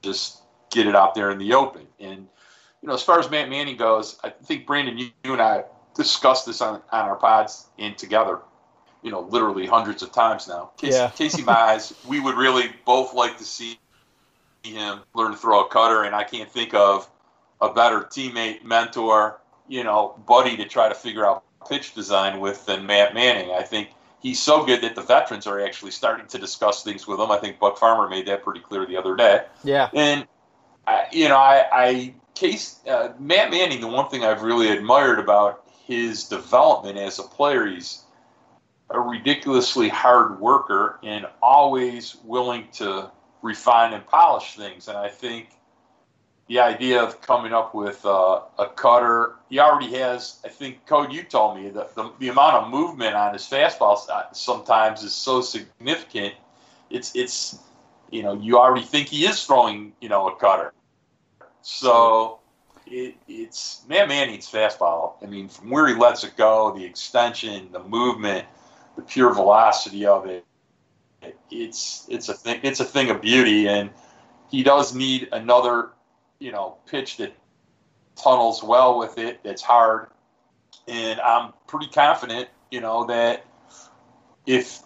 [0.01, 1.87] just get it out there in the open.
[1.99, 2.27] And
[2.81, 5.65] you know, as far as Matt Manning goes, I think Brandon, you, you and I
[5.95, 8.39] discussed this on, on our pods and together
[9.05, 10.71] you know, literally hundreds of times now.
[10.77, 11.09] Casey, yeah.
[11.15, 13.79] Casey Mize, we would really both like to see
[14.63, 17.07] him learn to throw a cutter, and I can't think of
[17.61, 22.65] a better teammate, mentor, you know, buddy to try to figure out pitch design with
[22.65, 23.51] than Matt Manning.
[23.51, 23.89] I think
[24.21, 27.29] he's so good that the veterans are actually starting to discuss things with him.
[27.29, 29.43] I think Buck Farmer made that pretty clear the other day.
[29.63, 29.89] Yeah.
[29.93, 30.27] And,
[30.87, 35.19] I, you know, I, I case uh, Matt Manning, the one thing I've really admired
[35.19, 38.01] about his development as a player, he's
[38.89, 43.09] a ridiculously hard worker and always willing to
[43.41, 44.87] refine and polish things.
[44.87, 45.49] And I think
[46.47, 51.11] the idea of coming up with uh, a cutter, he already has, I think, Code,
[51.11, 53.97] you told me, that the, the amount of movement on his fastball
[54.33, 56.35] sometimes is so significant.
[56.91, 57.57] It's, it's,
[58.11, 60.71] you know, you already think he is throwing, you know, a cutter.
[61.63, 62.39] So
[62.85, 65.13] it, it's, man, man needs fastball.
[65.23, 68.45] I mean, from where he lets it go, the extension, the movement,
[68.95, 70.45] the pure velocity of it.
[71.49, 73.89] It's it's a thing it's a thing of beauty, and
[74.49, 75.89] he does need another
[76.39, 77.33] you know pitch that
[78.15, 79.43] tunnels well with it.
[79.43, 80.09] That's hard,
[80.87, 83.45] and I'm pretty confident you know that
[84.45, 84.81] if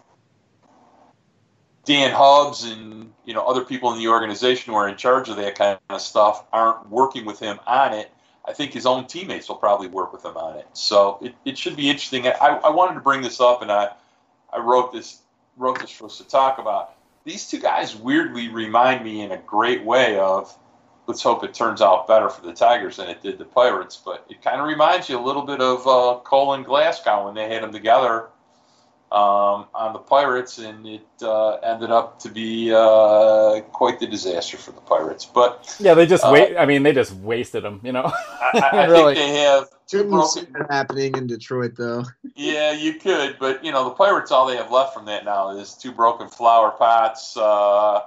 [1.85, 5.35] Dan Hubbs and you know other people in the organization who are in charge of
[5.37, 8.11] that kind of stuff aren't working with him on it,
[8.45, 10.67] I think his own teammates will probably work with him on it.
[10.73, 12.27] So it, it should be interesting.
[12.27, 13.89] I, I wanted to bring this up, and I,
[14.53, 15.21] I wrote this
[15.57, 16.95] wrote this for us to talk about.
[17.25, 20.55] These two guys weirdly remind me in a great way of.
[21.05, 23.97] Let's hope it turns out better for the Tigers than it did the Pirates.
[23.97, 27.33] But it kind of reminds you a little bit of uh, Cole and Glasnow when
[27.33, 28.29] they had them together
[29.11, 34.55] um, on the Pirates, and it uh, ended up to be uh, quite the disaster
[34.55, 35.25] for the Pirates.
[35.25, 36.55] But yeah, they just uh, wait.
[36.55, 37.81] I mean, they just wasted them.
[37.83, 39.15] You know, I, I really.
[39.15, 42.05] think they have two broken happening in Detroit, though.
[42.35, 45.57] yeah, you could, but you know, the Pirates all they have left from that now
[45.57, 47.35] is two broken flower pots.
[47.35, 48.01] Uh,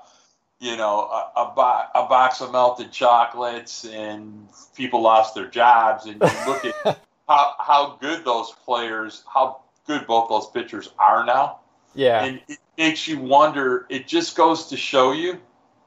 [0.61, 6.07] you know, a, a, bo- a box of melted chocolates, and people lost their jobs.
[6.07, 11.25] And you look at how how good those players, how good both those pitchers are
[11.25, 11.61] now.
[11.95, 12.25] Yeah.
[12.25, 15.41] And it makes you wonder, it just goes to show you,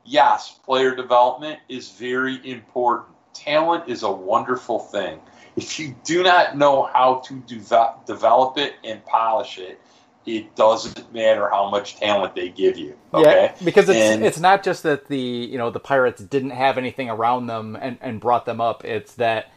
[0.03, 3.09] yes, player development is very important.
[3.33, 5.19] Talent is a wonderful thing.
[5.55, 9.79] If you do not know how to de- develop it and polish it,
[10.25, 12.97] it doesn't matter how much talent they give you.
[13.13, 13.51] Okay?
[13.53, 16.77] Yeah, because it's and, it's not just that the you know the Pirates didn't have
[16.77, 18.83] anything around them and, and brought them up.
[18.83, 19.51] It's that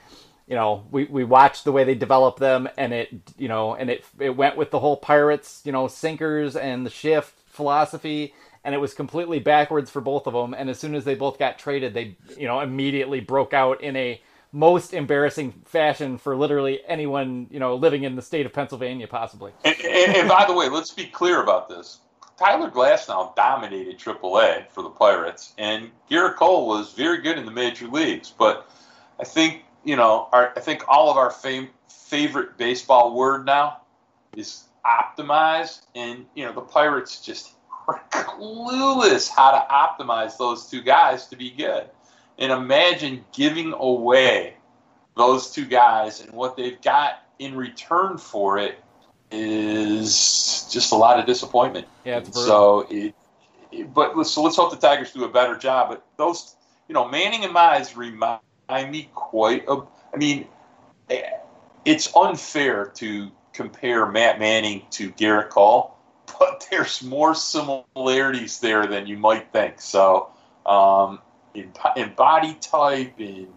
[0.49, 3.90] you know, we, we watched the way they developed them, and it, you know, and
[3.90, 8.34] it it went with the whole pirates, you know, sinkers and the shift philosophy,
[8.64, 10.55] and it was completely backwards for both of them.
[10.55, 13.94] And as soon as they both got traded, they, you know, immediately broke out in
[13.96, 14.20] a
[14.51, 19.53] most embarrassing fashion for literally anyone, you know, living in the state of Pennsylvania, possibly.
[19.66, 22.01] And, and, and by the way, let's be clear about this.
[22.38, 27.51] Tyler Glasnow dominated AAA for the Pirates, and Gerrit Cole was very good in the
[27.53, 28.30] major leagues.
[28.30, 28.70] But
[29.20, 31.30] I think you know, our, I think all of our
[31.88, 33.82] favorite baseball word now
[34.36, 37.52] is optimize, and you know the Pirates just
[37.86, 41.84] are clueless how to optimize those two guys to be good.
[42.38, 44.54] And imagine giving away
[45.16, 48.78] those two guys, and what they've got in return for it
[49.30, 51.86] is just a lot of disappointment.
[52.04, 53.14] Yeah, so it,
[53.72, 55.90] it, but so let's hope the Tigers do a better job.
[55.90, 56.54] But those,
[56.88, 59.82] you know, Manning and Mize remind I me quite a.
[60.12, 60.46] I mean,
[61.84, 65.96] it's unfair to compare Matt Manning to Gerrit Cole,
[66.38, 69.80] but there's more similarities there than you might think.
[69.80, 70.30] So,
[70.66, 71.20] um,
[71.54, 73.48] in, in body type, in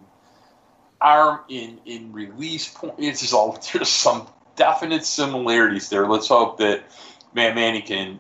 [1.02, 6.08] arm, in in release point, it's all there's some definite similarities there.
[6.08, 6.84] Let's hope that
[7.34, 8.20] Matt Manning can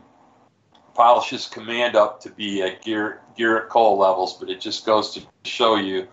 [0.93, 5.13] polish his command up to be at Gerrit, Gerrit Cole levels, but it just goes
[5.13, 6.07] to show you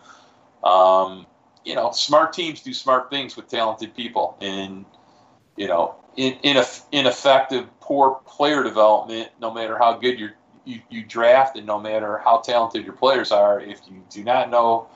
[0.65, 1.27] um,
[1.65, 4.85] you know, smart teams do smart things with talented people, and
[5.57, 10.31] you know, in, in ineffective, poor player development, no matter how good you,
[10.65, 14.89] you draft, and no matter how talented your players are, if you do not know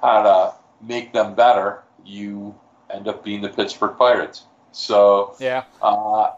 [0.00, 0.54] how to
[0.86, 2.54] make them better, you
[2.90, 4.44] end up being the Pittsburgh Pirates.
[4.72, 6.32] So yeah, uh,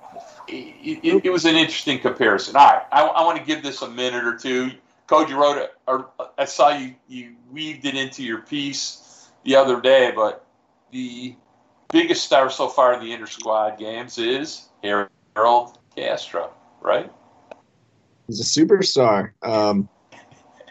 [0.46, 2.54] it, it, it, was an interesting comparison.
[2.54, 4.72] All right, I, I want to give this a minute or two.
[5.06, 9.54] Code, you wrote it, or I saw you you weaved it into your piece the
[9.54, 10.44] other day, but
[10.90, 11.36] the
[11.92, 17.10] biggest star so far in the inter squad games is Harold Castro, right?
[18.26, 19.30] He's a superstar.
[19.42, 19.88] Um,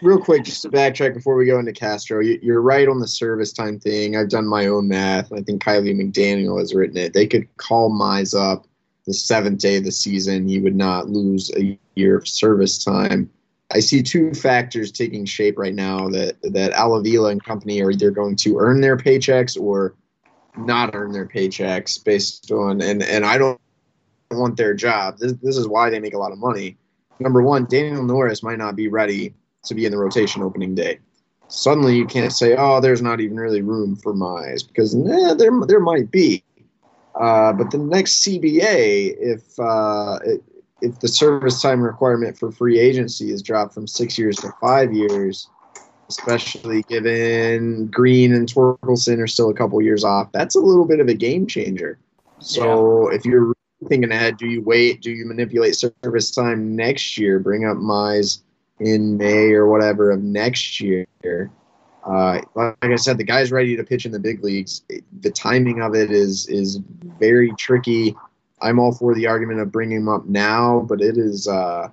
[0.01, 3.07] real quick, just to backtrack before we go into Castro, you, are right on the
[3.07, 4.17] service time thing.
[4.17, 5.31] I've done my own math.
[5.31, 7.13] I think Kiley McDaniel has written it.
[7.13, 8.67] They could call Mize up
[9.05, 10.47] the seventh day of the season.
[10.47, 13.29] He would not lose a year of service time.
[13.73, 17.91] I see two factors taking shape right now that that Al Avila and company are
[17.91, 19.95] either going to earn their paychecks or
[20.57, 23.59] not earn their paychecks based on and and I don't
[24.31, 25.17] want their job.
[25.17, 26.77] This, this is why they make a lot of money.
[27.19, 29.33] Number one, Daniel Norris might not be ready
[29.65, 30.99] to be in the rotation opening day.
[31.47, 35.51] Suddenly, you can't say, "Oh, there's not even really room for Mize," because eh, there
[35.67, 36.43] there might be.
[37.15, 40.19] Uh, but the next CBA, if uh,
[40.81, 44.93] if the service time requirement for free agency is dropped from six years to five
[44.93, 45.49] years,
[46.09, 50.99] especially given Greene and Torkelson are still a couple years off, that's a little bit
[50.99, 51.97] of a game changer.
[52.39, 53.17] So yeah.
[53.17, 53.53] if you're
[53.87, 55.01] thinking ahead, do you wait?
[55.01, 57.39] Do you manipulate service time next year?
[57.39, 58.41] Bring up Mize
[58.79, 61.07] in May or whatever of next year.
[62.03, 64.83] Uh, like I said, the guy's ready to pitch in the big leagues.
[65.21, 66.79] The timing of it is is
[67.19, 68.15] very tricky.
[68.65, 71.89] I'm all for the argument of bringing him up now, but it is uh,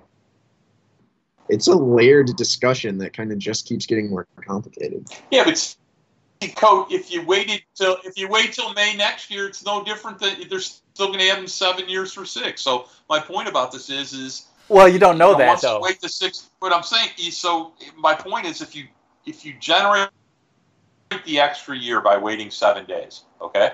[1.47, 5.07] it's a layered discussion that kind of just keeps getting more complicated.
[5.29, 5.75] Yeah, but
[6.55, 10.17] Coach, if you waited till if you wait till May next year, it's no different
[10.17, 12.61] than they're still going to have him seven years for six.
[12.61, 15.79] So my point about this is is well, you don't know, you know that though.
[15.79, 16.49] Wait the six.
[16.59, 17.73] But I'm saying so.
[17.95, 18.87] My point is, if you
[19.27, 20.09] if you generate
[21.23, 23.73] the extra year by waiting seven days, okay,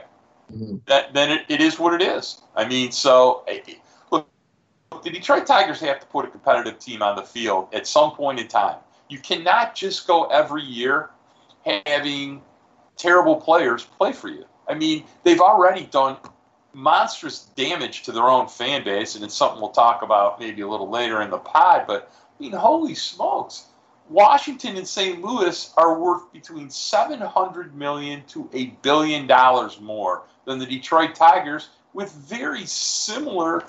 [0.52, 0.78] mm-hmm.
[0.86, 2.42] that then it, it is what it is.
[2.56, 3.46] I mean, so
[4.12, 4.28] look,
[5.04, 8.40] the Detroit Tigers have to put a competitive team on the field at some point
[8.40, 8.78] in time.
[9.10, 11.10] You cannot just go every year
[11.86, 12.42] having
[12.96, 14.46] terrible players play for you.
[14.68, 16.18] I mean, they've already done
[16.74, 20.68] monstrous damage to their own fan base, and it's something we'll talk about maybe a
[20.68, 21.86] little later in the pod.
[21.88, 23.66] But I mean, holy smokes,
[24.10, 25.22] Washington and St.
[25.22, 31.70] Louis are worth between 700 million to a billion dollars more than the Detroit Tigers
[31.94, 33.64] with very similar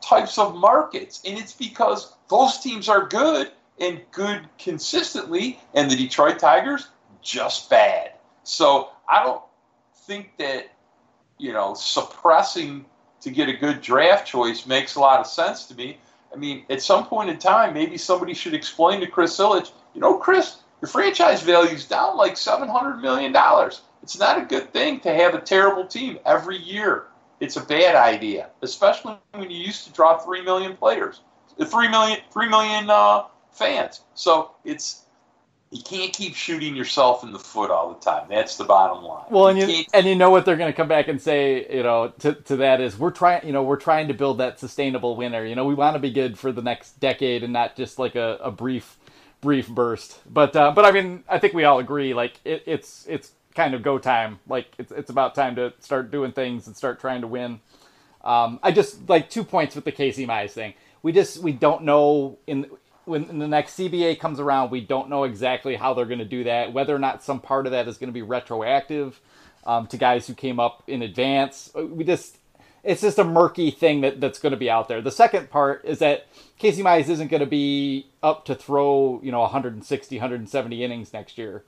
[0.00, 1.22] types of markets.
[1.26, 3.50] And it's because those teams are good
[3.80, 6.88] and good consistently, and the Detroit Tigers
[7.22, 8.12] just bad.
[8.42, 9.42] So I don't
[10.06, 10.70] think that
[11.38, 12.84] you know, suppressing
[13.20, 15.98] to get a good draft choice makes a lot of sense to me.
[16.32, 20.00] I mean, at some point in time, maybe somebody should explain to Chris Ilitch, you
[20.00, 23.32] know, Chris, your franchise value is down like $700 million.
[24.02, 27.04] It's not a good thing to have a terrible team every year.
[27.40, 31.20] It's a bad idea, especially when you used to draw 3 million players,
[31.62, 34.02] 3 million, 3 million uh, fans.
[34.14, 35.04] So it's
[35.70, 38.26] you can't keep shooting yourself in the foot all the time.
[38.30, 39.26] That's the bottom line.
[39.30, 41.66] Well, and you, you and you know what they're going to come back and say,
[41.70, 44.58] you know, to, to that is we're trying, you know, we're trying to build that
[44.58, 45.44] sustainable winner.
[45.44, 48.14] You know, we want to be good for the next decade and not just like
[48.14, 48.96] a, a brief,
[49.42, 50.20] brief burst.
[50.32, 53.74] But uh, but I mean, I think we all agree, like it, it's it's kind
[53.74, 54.38] of go time.
[54.48, 57.60] Like it's it's about time to start doing things and start trying to win.
[58.22, 60.74] Um, I just like two points with the Casey Mize thing.
[61.02, 62.70] We just we don't know in
[63.04, 66.44] when the next CBA comes around, we don't know exactly how they're going to do
[66.44, 66.72] that.
[66.72, 69.20] Whether or not some part of that is going to be retroactive
[69.66, 71.72] um, to guys who came up in advance.
[71.76, 72.38] Uh, we just
[72.84, 75.02] it's just a murky thing that, that's going to be out there.
[75.02, 76.28] The second part is that
[76.58, 81.38] Casey Mize isn't going to be up to throw you know 160, 170 innings next
[81.38, 81.64] year.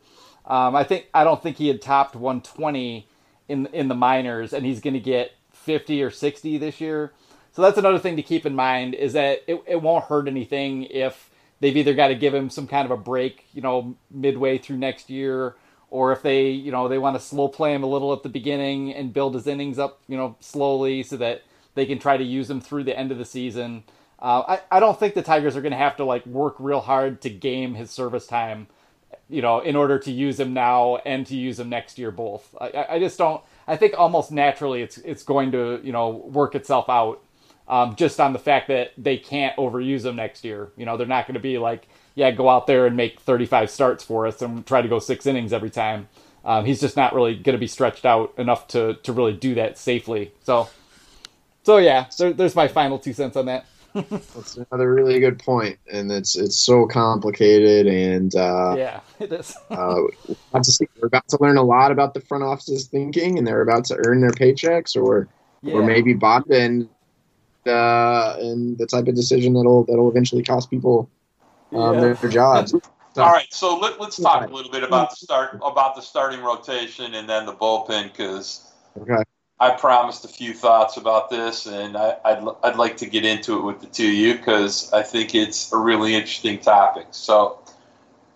[0.47, 3.07] Um, I think I don't think he had topped 120
[3.49, 7.13] in in the minors, and he's going to get 50 or 60 this year.
[7.53, 10.85] So that's another thing to keep in mind is that it, it won't hurt anything
[10.85, 11.31] if
[11.61, 14.79] they've either got to give him some kind of a break, you know, midway through
[14.79, 15.57] next year,
[15.91, 18.29] or if they, you know, they want to slow play him a little at the
[18.29, 21.43] beginning and build his innings up, you know, slowly so that
[21.75, 23.83] they can try to use him through the end of the season.
[24.21, 26.81] Uh, I, I don't think the Tigers are going to have to like work real
[26.81, 28.69] hard to game his service time,
[29.29, 32.55] you know, in order to use him now and to use him next year both.
[32.61, 33.43] I, I just don't.
[33.67, 37.23] I think almost naturally it's it's going to you know work itself out
[37.71, 40.73] um, just on the fact that they can't overuse him next year.
[40.77, 43.71] You know, they're not going to be like, yeah, go out there and make 35
[43.71, 46.09] starts for us and try to go six innings every time.
[46.45, 49.55] Um, he's just not really going to be stretched out enough to, to really do
[49.55, 50.33] that safely.
[50.43, 50.69] So,
[51.63, 53.67] so yeah, there, there's my final two cents on that.
[53.95, 59.57] That's another really good point, and it's it's so complicated, and uh, yeah, it is.
[59.71, 59.97] uh,
[60.29, 63.39] we're about to see, we're about to learn a lot about the front office's thinking,
[63.39, 65.29] and they're about to earn their paychecks, or
[65.63, 65.75] yeah.
[65.75, 66.89] or maybe bond and
[67.67, 71.11] uh, and the type of decision that'll that'll eventually cost people
[71.73, 72.01] um, Yeah.
[72.01, 72.71] their, their jobs.
[73.15, 76.01] So- All right, so let, let's talk a little bit about the start about the
[76.01, 79.23] starting rotation and then the bullpen because Okay.
[79.61, 83.59] I promised a few thoughts about this, and I, I'd I'd like to get into
[83.59, 87.09] it with the two of you because I think it's a really interesting topic.
[87.11, 87.61] So,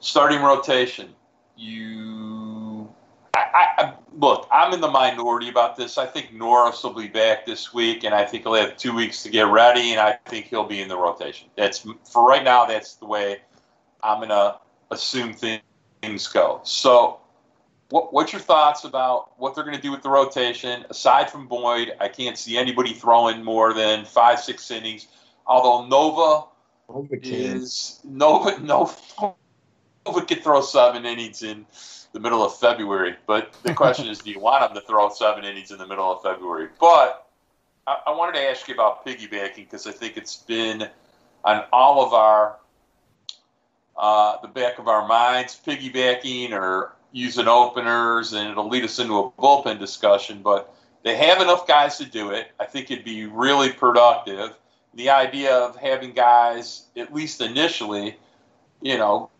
[0.00, 1.14] starting rotation,
[1.56, 2.88] you.
[3.34, 5.98] I, I- look, I'm in the minority about this.
[5.98, 9.22] I think Norris will be back this week, and I think he'll have two weeks
[9.24, 11.48] to get ready, and I think he'll be in the rotation.
[11.56, 12.66] That's for right now.
[12.66, 13.38] That's the way
[14.02, 14.58] I'm gonna
[14.90, 16.60] assume things go.
[16.64, 17.20] So,
[17.90, 20.84] what, what's your thoughts about what they're going to do with the rotation?
[20.90, 25.06] Aside from Boyd, I can't see anybody throwing more than five, six innings.
[25.46, 26.46] Although Nova
[26.88, 28.94] Nova is Nova, Nova,
[30.06, 31.66] Nova could throw seven innings in
[32.12, 33.16] the middle of February.
[33.26, 36.10] But the question is, do you want him to throw seven innings in the middle
[36.10, 36.68] of February?
[36.80, 37.28] But
[37.86, 40.88] I, I wanted to ask you about piggybacking because I think it's been
[41.44, 42.56] on all of our
[43.96, 49.16] uh, the back of our minds, piggybacking or using openers, and it'll lead us into
[49.18, 50.42] a bullpen discussion.
[50.42, 52.48] But they have enough guys to do it.
[52.58, 54.50] I think it'd be really productive.
[54.94, 58.18] The idea of having guys, at least initially,
[58.82, 59.30] you know,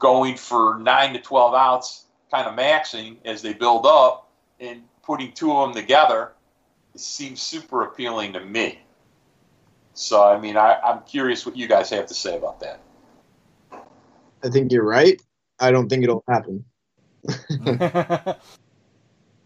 [0.00, 4.28] going for nine to 12 outs, kind of maxing as they build up,
[4.58, 6.32] and putting two of them together
[6.96, 8.80] seems super appealing to me.
[9.94, 12.80] So, I mean, I, I'm curious what you guys have to say about that.
[14.42, 15.20] I think you're right.
[15.60, 16.64] I don't think it'll happen.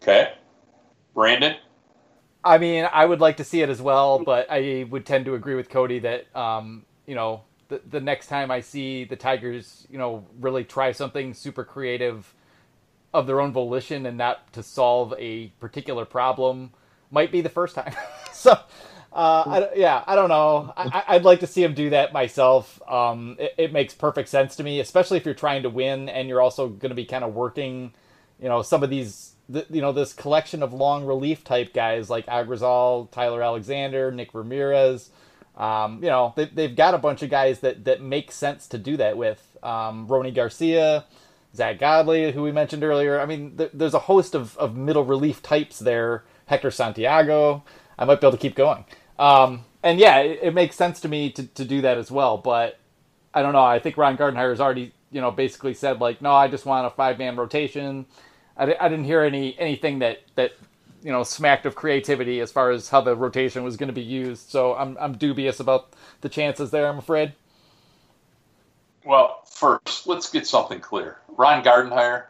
[0.01, 0.33] Okay.
[1.13, 1.55] Brandon?
[2.43, 5.35] I mean, I would like to see it as well, but I would tend to
[5.35, 9.85] agree with Cody that, um, you know, the, the next time I see the Tigers,
[9.89, 12.33] you know, really try something super creative
[13.13, 16.71] of their own volition and not to solve a particular problem
[17.11, 17.93] might be the first time.
[18.31, 18.57] so,
[19.17, 20.71] uh, I, yeah, I don't know.
[20.77, 22.79] I, I'd like to see him do that myself.
[22.87, 26.29] Um, it, it makes perfect sense to me, especially if you're trying to win and
[26.29, 27.93] you're also going to be kind of working,
[28.39, 32.11] you know, some of these, th- you know, this collection of long relief type guys
[32.11, 35.09] like Agrazal, Tyler Alexander, Nick Ramirez.
[35.57, 38.77] Um, you know, they, they've got a bunch of guys that, that make sense to
[38.77, 39.57] do that with.
[39.63, 41.05] Um, Garcia,
[41.55, 43.19] Zack Godley, who we mentioned earlier.
[43.19, 46.23] I mean, th- there's a host of, of middle relief types there.
[46.45, 47.63] Hector Santiago.
[47.97, 48.85] I might be able to keep going.
[49.19, 52.37] Um, and yeah, it, it makes sense to me to, to do that as well.
[52.37, 52.79] But
[53.33, 53.63] I don't know.
[53.63, 56.87] I think Ron Gardenhire has already, you know, basically said like, no, I just want
[56.87, 58.05] a five man rotation.
[58.57, 60.53] I, I didn't hear any anything that that
[61.03, 64.01] you know smacked of creativity as far as how the rotation was going to be
[64.01, 64.49] used.
[64.49, 66.87] So I'm I'm dubious about the chances there.
[66.87, 67.33] I'm afraid.
[69.05, 71.19] Well, first, let's get something clear.
[71.29, 72.25] Ron Gardenhire,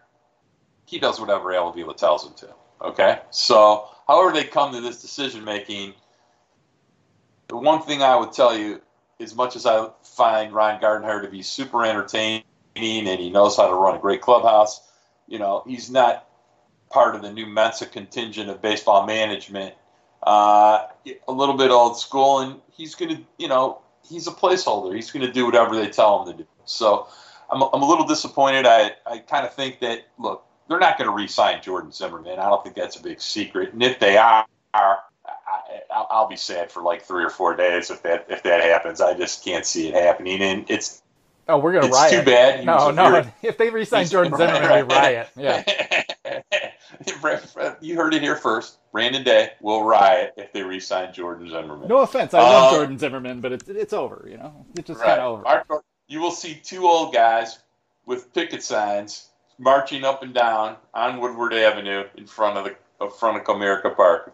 [0.85, 2.49] he does whatever Al Avila tells him to.
[2.81, 3.19] Okay?
[3.31, 5.95] So, however they come to this decision making,
[7.47, 8.81] the one thing I would tell you,
[9.19, 12.43] as much as I find Ryan Gardenhire to be super entertaining
[12.75, 14.81] and he knows how to run a great clubhouse,
[15.27, 16.27] you know, he's not
[16.89, 19.73] part of the new Mensa contingent of baseball management.
[20.23, 20.87] Uh,
[21.27, 24.93] a little bit old school, and he's going to, you know, he's a placeholder.
[24.95, 26.49] He's going to do whatever they tell him to do.
[26.65, 27.07] So
[27.51, 28.65] I'm, I'm a little disappointed.
[28.65, 32.39] I, I kind of think that, look, they're not going to re sign Jordan Zimmermann.
[32.39, 33.73] I don't think that's a big secret.
[33.73, 34.45] And if they are,
[35.47, 38.61] I, I'll, I'll be sad for like three or four days if that if that
[38.63, 38.99] happens.
[39.01, 40.41] I just can't see it happening.
[40.41, 41.01] And it's
[41.49, 42.11] Oh, we're gonna it's riot.
[42.11, 42.65] too bad.
[42.65, 43.23] No, no.
[43.41, 45.29] If they re-sign Jordan Zimmermann, we riot.
[45.37, 45.63] Yeah.
[47.81, 48.77] you heard it here first.
[48.91, 51.87] Brandon Day will riot if they re-sign Jordan Zimmermann.
[51.87, 54.27] No offense, I love Uh, Jordan Zimmermann, but it's it's over.
[54.29, 55.07] You know, it's just Right.
[55.07, 55.47] kind of over.
[55.47, 57.59] Our- you will see two old guys
[58.05, 59.29] with picket signs
[59.59, 62.75] marching up and down on Woodward Avenue in front of the
[63.05, 64.33] in front of Comerica Park.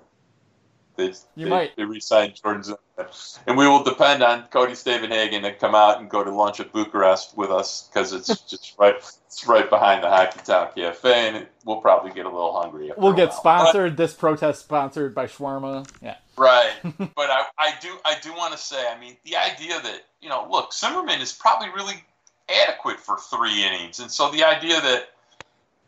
[0.96, 1.76] They, You they, might.
[1.76, 3.14] they re-signed Jordan Zimmermann.
[3.48, 6.72] And we will depend on Cody Stavenhagen to come out and go to lunch at
[6.72, 11.48] Bucharest with us because it's just right it's right behind the Hockey Town Cafe, and
[11.66, 12.92] we'll probably get a little hungry.
[12.96, 13.98] We'll get sponsored.
[13.98, 15.88] This protest sponsored by Shawarma.
[16.02, 16.16] Yeah.
[16.36, 16.72] Right.
[16.84, 20.30] but I, I do I do want to say, I mean, the idea that, you
[20.30, 22.04] know, look, Zimmermann is probably really
[22.50, 24.00] adequate for three innings.
[24.00, 25.10] And so the idea that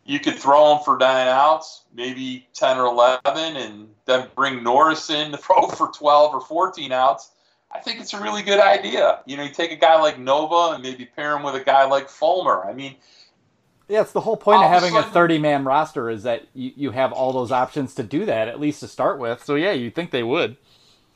[0.05, 5.09] you could throw him for nine outs, maybe 10 or 11, and then bring Norris
[5.09, 7.31] in to throw for 12 or 14 outs,
[7.71, 9.21] I think it's a really good idea.
[9.25, 11.85] You know, you take a guy like Nova and maybe pair him with a guy
[11.85, 12.63] like Fulmer.
[12.65, 12.95] I mean,
[13.87, 16.71] Yeah, it's the whole point of a having a 30 man roster is that you,
[16.75, 19.43] you have all those options to do that, at least to start with.
[19.43, 20.57] So, yeah, you'd think they would.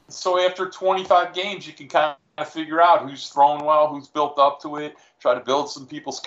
[0.09, 4.37] so after 25 games, you can kind of figure out who's throwing well, who's built
[4.39, 6.19] up to it, try to build some people's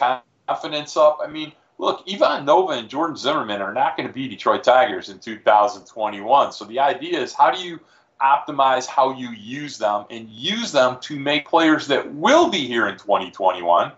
[0.48, 1.18] confidence up.
[1.22, 1.52] I mean,
[1.82, 6.52] look, Ivan Nova and Jordan Zimmermann are not going to be Detroit Tigers in 2021.
[6.52, 7.80] So the idea is how do you
[8.20, 12.86] optimize how you use them and use them to make players that will be here
[12.86, 13.90] in 2021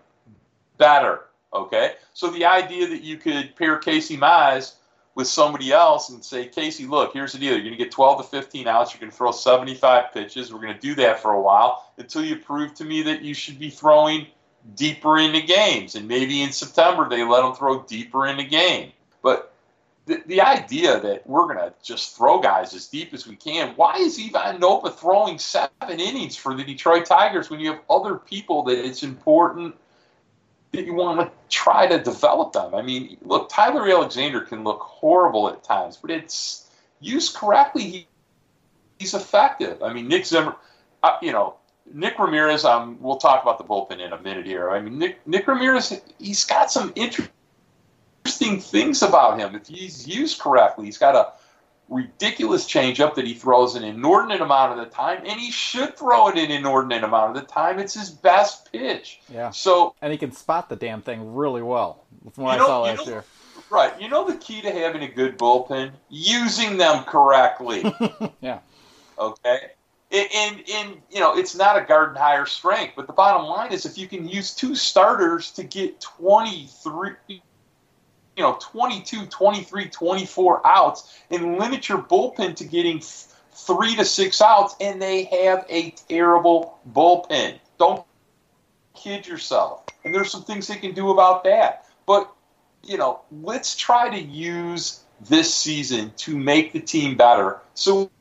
[0.79, 1.25] better.
[1.53, 1.93] Okay?
[2.15, 4.73] So the idea that you could pair Casey Mize
[5.13, 7.51] with somebody else and say, Casey, look, here's the deal.
[7.51, 8.93] You're going to get 12 to 15 outs.
[8.93, 10.51] You're going to throw 75 pitches.
[10.51, 13.35] We're going to do that for a while until you prove to me that you
[13.35, 14.25] should be throwing
[14.73, 15.95] deeper into games.
[15.95, 18.91] And maybe in September they let them throw deeper in the game.
[19.21, 19.53] But
[20.05, 23.73] the, the idea that we're going to just throw guys as deep as we can,
[23.75, 28.15] why is Ivan Nova throwing seven innings for the Detroit Tigers when you have other
[28.15, 29.75] people that it's important
[30.75, 32.75] that you want to try to develop them.
[32.75, 37.83] I mean, look, Tyler Alexander can look horrible at times, but it's used correctly.
[37.83, 38.07] He,
[38.99, 39.81] he's effective.
[39.81, 40.55] I mean, Nick Zimmer,
[41.01, 41.55] uh, you know,
[41.93, 42.65] Nick Ramirez.
[42.65, 44.71] Um, we'll talk about the bullpen in a minute here.
[44.71, 47.29] I mean, Nick Nick Ramirez, he's got some interesting
[48.59, 50.85] things about him if he's used correctly.
[50.85, 51.33] He's got a
[51.89, 56.29] ridiculous changeup that he throws an inordinate amount of the time, and he should throw
[56.29, 57.79] it an inordinate amount of the time.
[57.79, 59.19] It's his best pitch.
[59.31, 59.51] Yeah.
[59.51, 62.05] So and he can spot the damn thing really well.
[62.33, 63.23] From what know, I saw last know, year.
[63.69, 63.99] Right.
[63.99, 65.91] You know the key to having a good bullpen?
[66.09, 67.83] Using them correctly.
[68.41, 68.59] yeah.
[69.17, 69.71] Okay.
[70.11, 73.85] And, and, you know it's not a garden higher strength, but the bottom line is
[73.85, 77.41] if you can use two starters to get 23 you
[78.43, 83.01] know 22 23 24 outs and limit your bullpen to getting
[83.51, 87.55] three to six outs and they have a terrible bullpen.
[87.79, 88.05] Don't
[88.93, 89.85] kid yourself.
[90.03, 91.85] And there's some things they can do about that.
[92.05, 92.31] But
[92.83, 98.11] you know let's try to use this season to make the team better so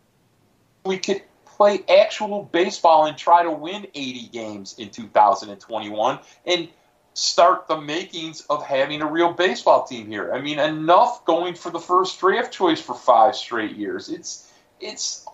[0.85, 1.23] we could
[1.57, 6.69] play actual baseball and try to win 80 games in 2021 and
[7.15, 10.35] start the makings of having a real baseball team here.
[10.35, 14.09] I mean, enough going for the first draft choice for five straight years.
[14.09, 14.51] It's
[14.81, 15.25] it's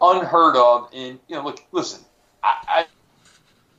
[0.00, 0.88] unheard of.
[0.92, 2.02] And you know, look, listen,
[2.42, 2.86] I,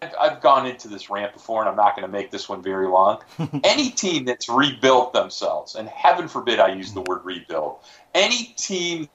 [0.02, 2.62] I I've gone into this rant before, and I'm not going to make this one
[2.62, 3.24] very long.
[3.64, 7.80] any team that's rebuilt themselves, and heaven forbid I use the word rebuild,
[8.14, 9.10] any team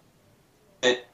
[0.81, 1.05] that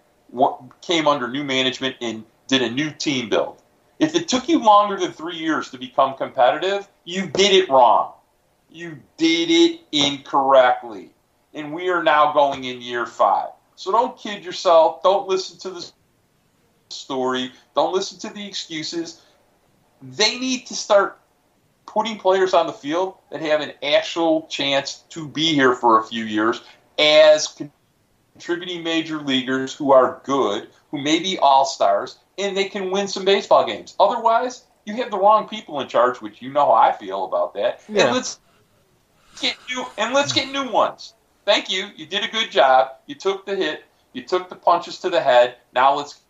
[0.83, 3.61] came under new management and did a new team build
[3.99, 8.13] if it took you longer than three years to become competitive, you did it wrong.
[8.71, 11.11] You did it incorrectly.
[11.55, 13.51] And we are now going in year five.
[13.75, 15.03] So don't kid yourself.
[15.03, 15.91] Don't listen to the
[16.91, 17.53] story.
[17.75, 19.23] Don't listen to the excuses.
[20.03, 21.19] They need to start
[21.87, 26.05] putting players on the field that have an actual chance to be here for a
[26.05, 26.61] few years
[26.99, 27.49] as
[28.37, 33.09] contributing major leaguers who are good, who may be all stars, and they can win
[33.09, 33.95] some baseball games.
[33.99, 37.55] Otherwise, you have the wrong people in charge, which you know how I feel about
[37.55, 37.81] that.
[37.89, 38.05] Yeah.
[38.05, 38.39] And let's
[39.41, 41.15] get new and let's get new ones.
[41.47, 41.89] Thank you.
[41.97, 42.91] You did a good job.
[43.07, 43.85] You took the hit.
[44.13, 45.57] You took the punches to the head.
[45.75, 46.21] Now let's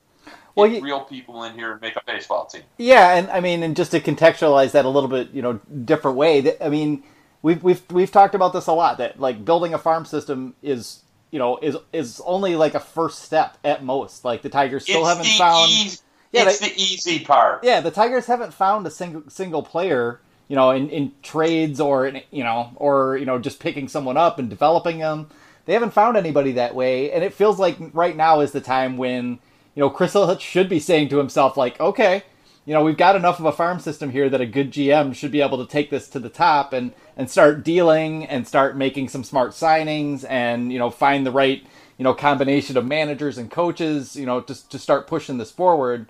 [0.54, 2.62] well, you, real people in here and make a baseball team.
[2.78, 5.54] Yeah, and I mean, and just to contextualize that a little bit, you know,
[5.84, 6.57] different way.
[6.61, 7.02] I mean,
[7.42, 8.98] we've we've we've talked about this a lot.
[8.98, 13.22] That like building a farm system is you know, is is only like a first
[13.22, 14.24] step at most.
[14.24, 15.70] Like the Tigers still it's haven't found.
[15.70, 15.99] Easy,
[16.33, 17.64] yeah, it's they, the easy part.
[17.64, 22.07] Yeah, the Tigers haven't found a single single player, you know, in, in trades or
[22.07, 25.29] in, you know, or you know, just picking someone up and developing them.
[25.64, 28.97] They haven't found anybody that way, and it feels like right now is the time
[28.97, 29.39] when
[29.74, 32.22] you know Chris Ilitch should be saying to himself, like, okay,
[32.66, 35.30] you know, we've got enough of a farm system here that a good GM should
[35.30, 39.08] be able to take this to the top and and start dealing and start making
[39.08, 41.64] some smart signings and you know find the right
[41.96, 46.06] you know combination of managers and coaches you know to to start pushing this forward.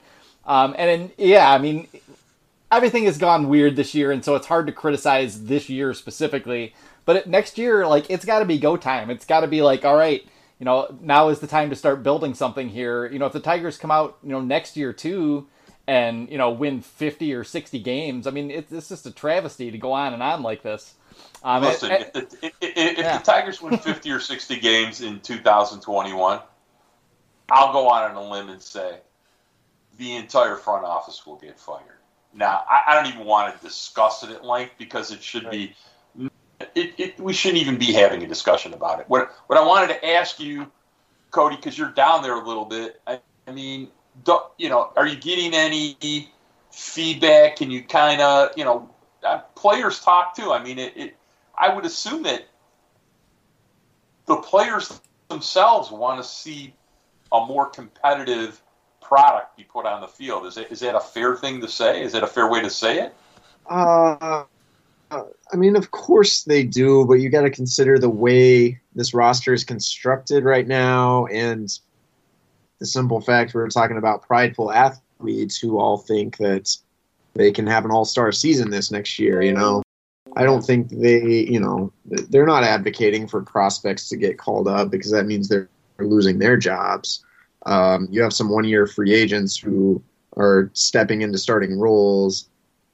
[0.47, 1.89] Um, and then, yeah, I mean,
[2.71, 6.75] everything has gone weird this year, and so it's hard to criticize this year specifically.
[7.05, 9.11] But next year, like, it's got to be go time.
[9.11, 10.25] It's got to be like, all right,
[10.59, 13.07] you know, now is the time to start building something here.
[13.07, 15.49] You know, if the Tigers come out, you know, next year too,
[15.87, 19.71] and you know win 50 or 60 games i mean it's, it's just a travesty
[19.71, 20.95] to go on and on like this
[21.43, 23.19] um, Listen, it, it, if, the, if, yeah.
[23.19, 26.41] the tigers win 50 or 60 games in 2021
[27.51, 28.99] i'll go on a limb and say
[29.99, 32.01] the entire front office will get fired
[32.35, 35.53] now i, I don't even want to discuss it at length because it should right.
[35.53, 35.75] be
[36.75, 39.89] it, it, we shouldn't even be having a discussion about it what, what i wanted
[39.89, 40.71] to ask you
[41.31, 43.89] cody because you're down there a little bit I, I mean
[44.59, 45.97] you know, are you getting any
[46.71, 47.57] feedback?
[47.57, 48.91] Can you kind of, you know,
[49.27, 50.53] uh, players talk too.
[50.53, 51.17] I mean, it, it,
[51.57, 52.47] I would assume that
[54.27, 56.75] the players themselves want to see
[57.33, 58.61] a more competitive
[59.01, 60.47] product be put on the field.
[60.47, 62.03] Is it is that a fair thing to say?
[62.03, 63.15] Is that a fair way to say it?
[63.69, 64.45] Uh,
[65.11, 69.53] I mean, of course they do, but you got to consider the way this roster
[69.53, 71.69] is constructed right now, and
[72.79, 76.77] the simple fact we're talking about prideful athletes who all think that
[77.35, 79.43] they can have an all-star season this next year.
[79.43, 79.83] You know,
[80.37, 84.91] I don't think they, you know, they're not advocating for prospects to get called up
[84.91, 85.69] because that means they're
[85.99, 87.25] losing their jobs.
[87.65, 90.03] Um, you have some one-year free agents who
[90.37, 92.49] are stepping into starting roles.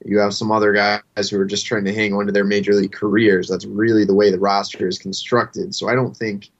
[0.04, 2.72] You have some other guys who are just trying to hang on to their major
[2.72, 3.48] league careers.
[3.48, 5.74] That's really the way the roster is constructed.
[5.74, 6.50] So I don't think,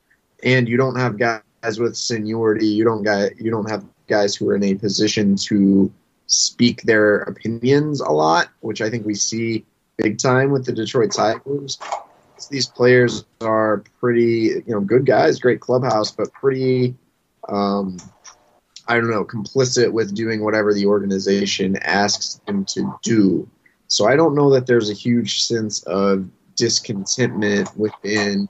[0.43, 1.41] and you don't have guys
[1.79, 2.67] with seniority.
[2.67, 5.93] You don't got you don't have guys who are in a position to
[6.27, 9.65] speak their opinions a lot, which I think we see
[9.99, 11.79] big time with the Detroit Tigers.
[12.51, 16.97] These players are pretty, you know, good guys, great clubhouse, but pretty,
[17.49, 17.99] um,
[18.89, 23.49] I don't know, complicit with doing whatever the organization asks them to do.
[23.87, 28.49] So I don't know that there's a huge sense of discontentment within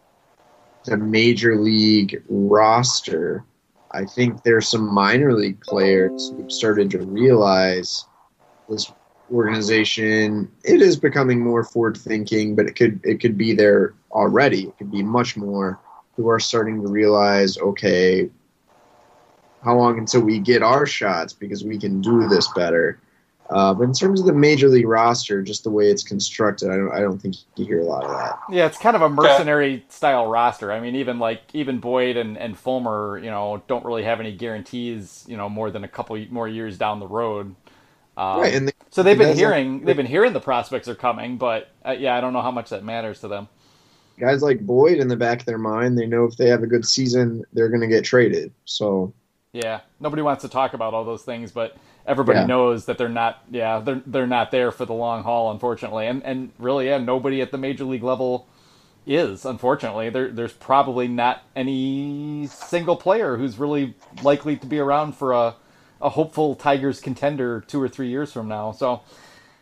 [0.84, 3.44] the major league roster.
[3.92, 8.06] I think there's some minor league players who've started to realize
[8.68, 8.90] this
[9.32, 14.64] organization it is becoming more forward thinking, but it could it could be there already.
[14.64, 15.78] It could be much more
[16.16, 18.30] who are starting to realize, okay,
[19.62, 22.98] how long until we get our shots because we can do this better.
[23.52, 26.76] Uh, but in terms of the major league roster, just the way it's constructed, I
[26.76, 28.38] don't, I don't think you hear a lot of that.
[28.50, 30.72] Yeah, it's kind of a mercenary style roster.
[30.72, 34.32] I mean, even like even Boyd and, and Fulmer, you know, don't really have any
[34.32, 37.54] guarantees, you know, more than a couple more years down the road.
[38.16, 40.94] Um, right, and they, so they've been hearing like, they've been hearing the prospects are
[40.94, 43.48] coming, but uh, yeah, I don't know how much that matters to them.
[44.18, 46.66] Guys like Boyd, in the back of their mind, they know if they have a
[46.66, 48.52] good season, they're going to get traded.
[48.64, 49.12] So
[49.52, 51.76] yeah, nobody wants to talk about all those things, but
[52.06, 52.46] everybody yeah.
[52.46, 53.42] knows that they're not.
[53.50, 57.40] Yeah, they're they're not there for the long haul, unfortunately, and and really, yeah, nobody
[57.40, 58.46] at the major league level
[59.04, 65.12] is unfortunately there there's probably not any single player who's really likely to be around
[65.12, 65.56] for a
[66.02, 68.72] a hopeful Tigers contender two or three years from now.
[68.72, 69.02] So,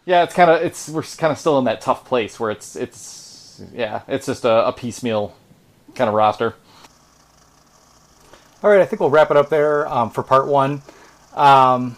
[0.07, 2.75] yeah, it's kind of it's we're kind of still in that tough place where it's
[2.75, 5.37] it's yeah, it's just a, a piecemeal
[5.95, 6.55] kind of roster.
[8.63, 10.83] All right, I think we'll wrap it up there um, for part one.
[11.35, 11.97] Um,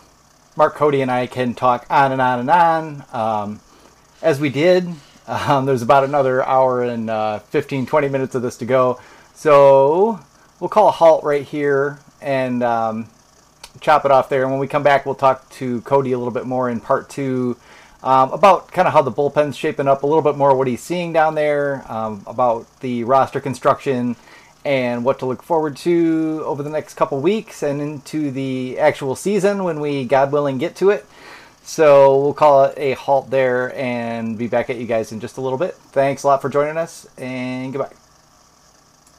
[0.57, 3.61] Mark Cody and I can talk on and on and on um,
[4.21, 4.89] as we did.
[5.27, 9.01] Um, there's about another hour and uh, 15, 20 minutes of this to go.
[9.35, 10.21] So
[10.61, 13.09] we'll call a halt right here and um,
[13.81, 14.43] chop it off there.
[14.43, 17.09] And when we come back, we'll talk to Cody a little bit more in part
[17.09, 17.57] two
[18.03, 20.83] um, about kind of how the bullpen's shaping up, a little bit more what he's
[20.83, 24.17] seeing down there, um, about the roster construction,
[24.65, 29.17] and what to look forward to over the next couple weeks and into the actual
[29.17, 31.07] season when we, God willing, get to it.
[31.65, 35.37] So we'll call it a halt there and be back at you guys in just
[35.37, 35.75] a little bit.
[35.93, 38.02] Thanks a lot for joining us, and goodbye.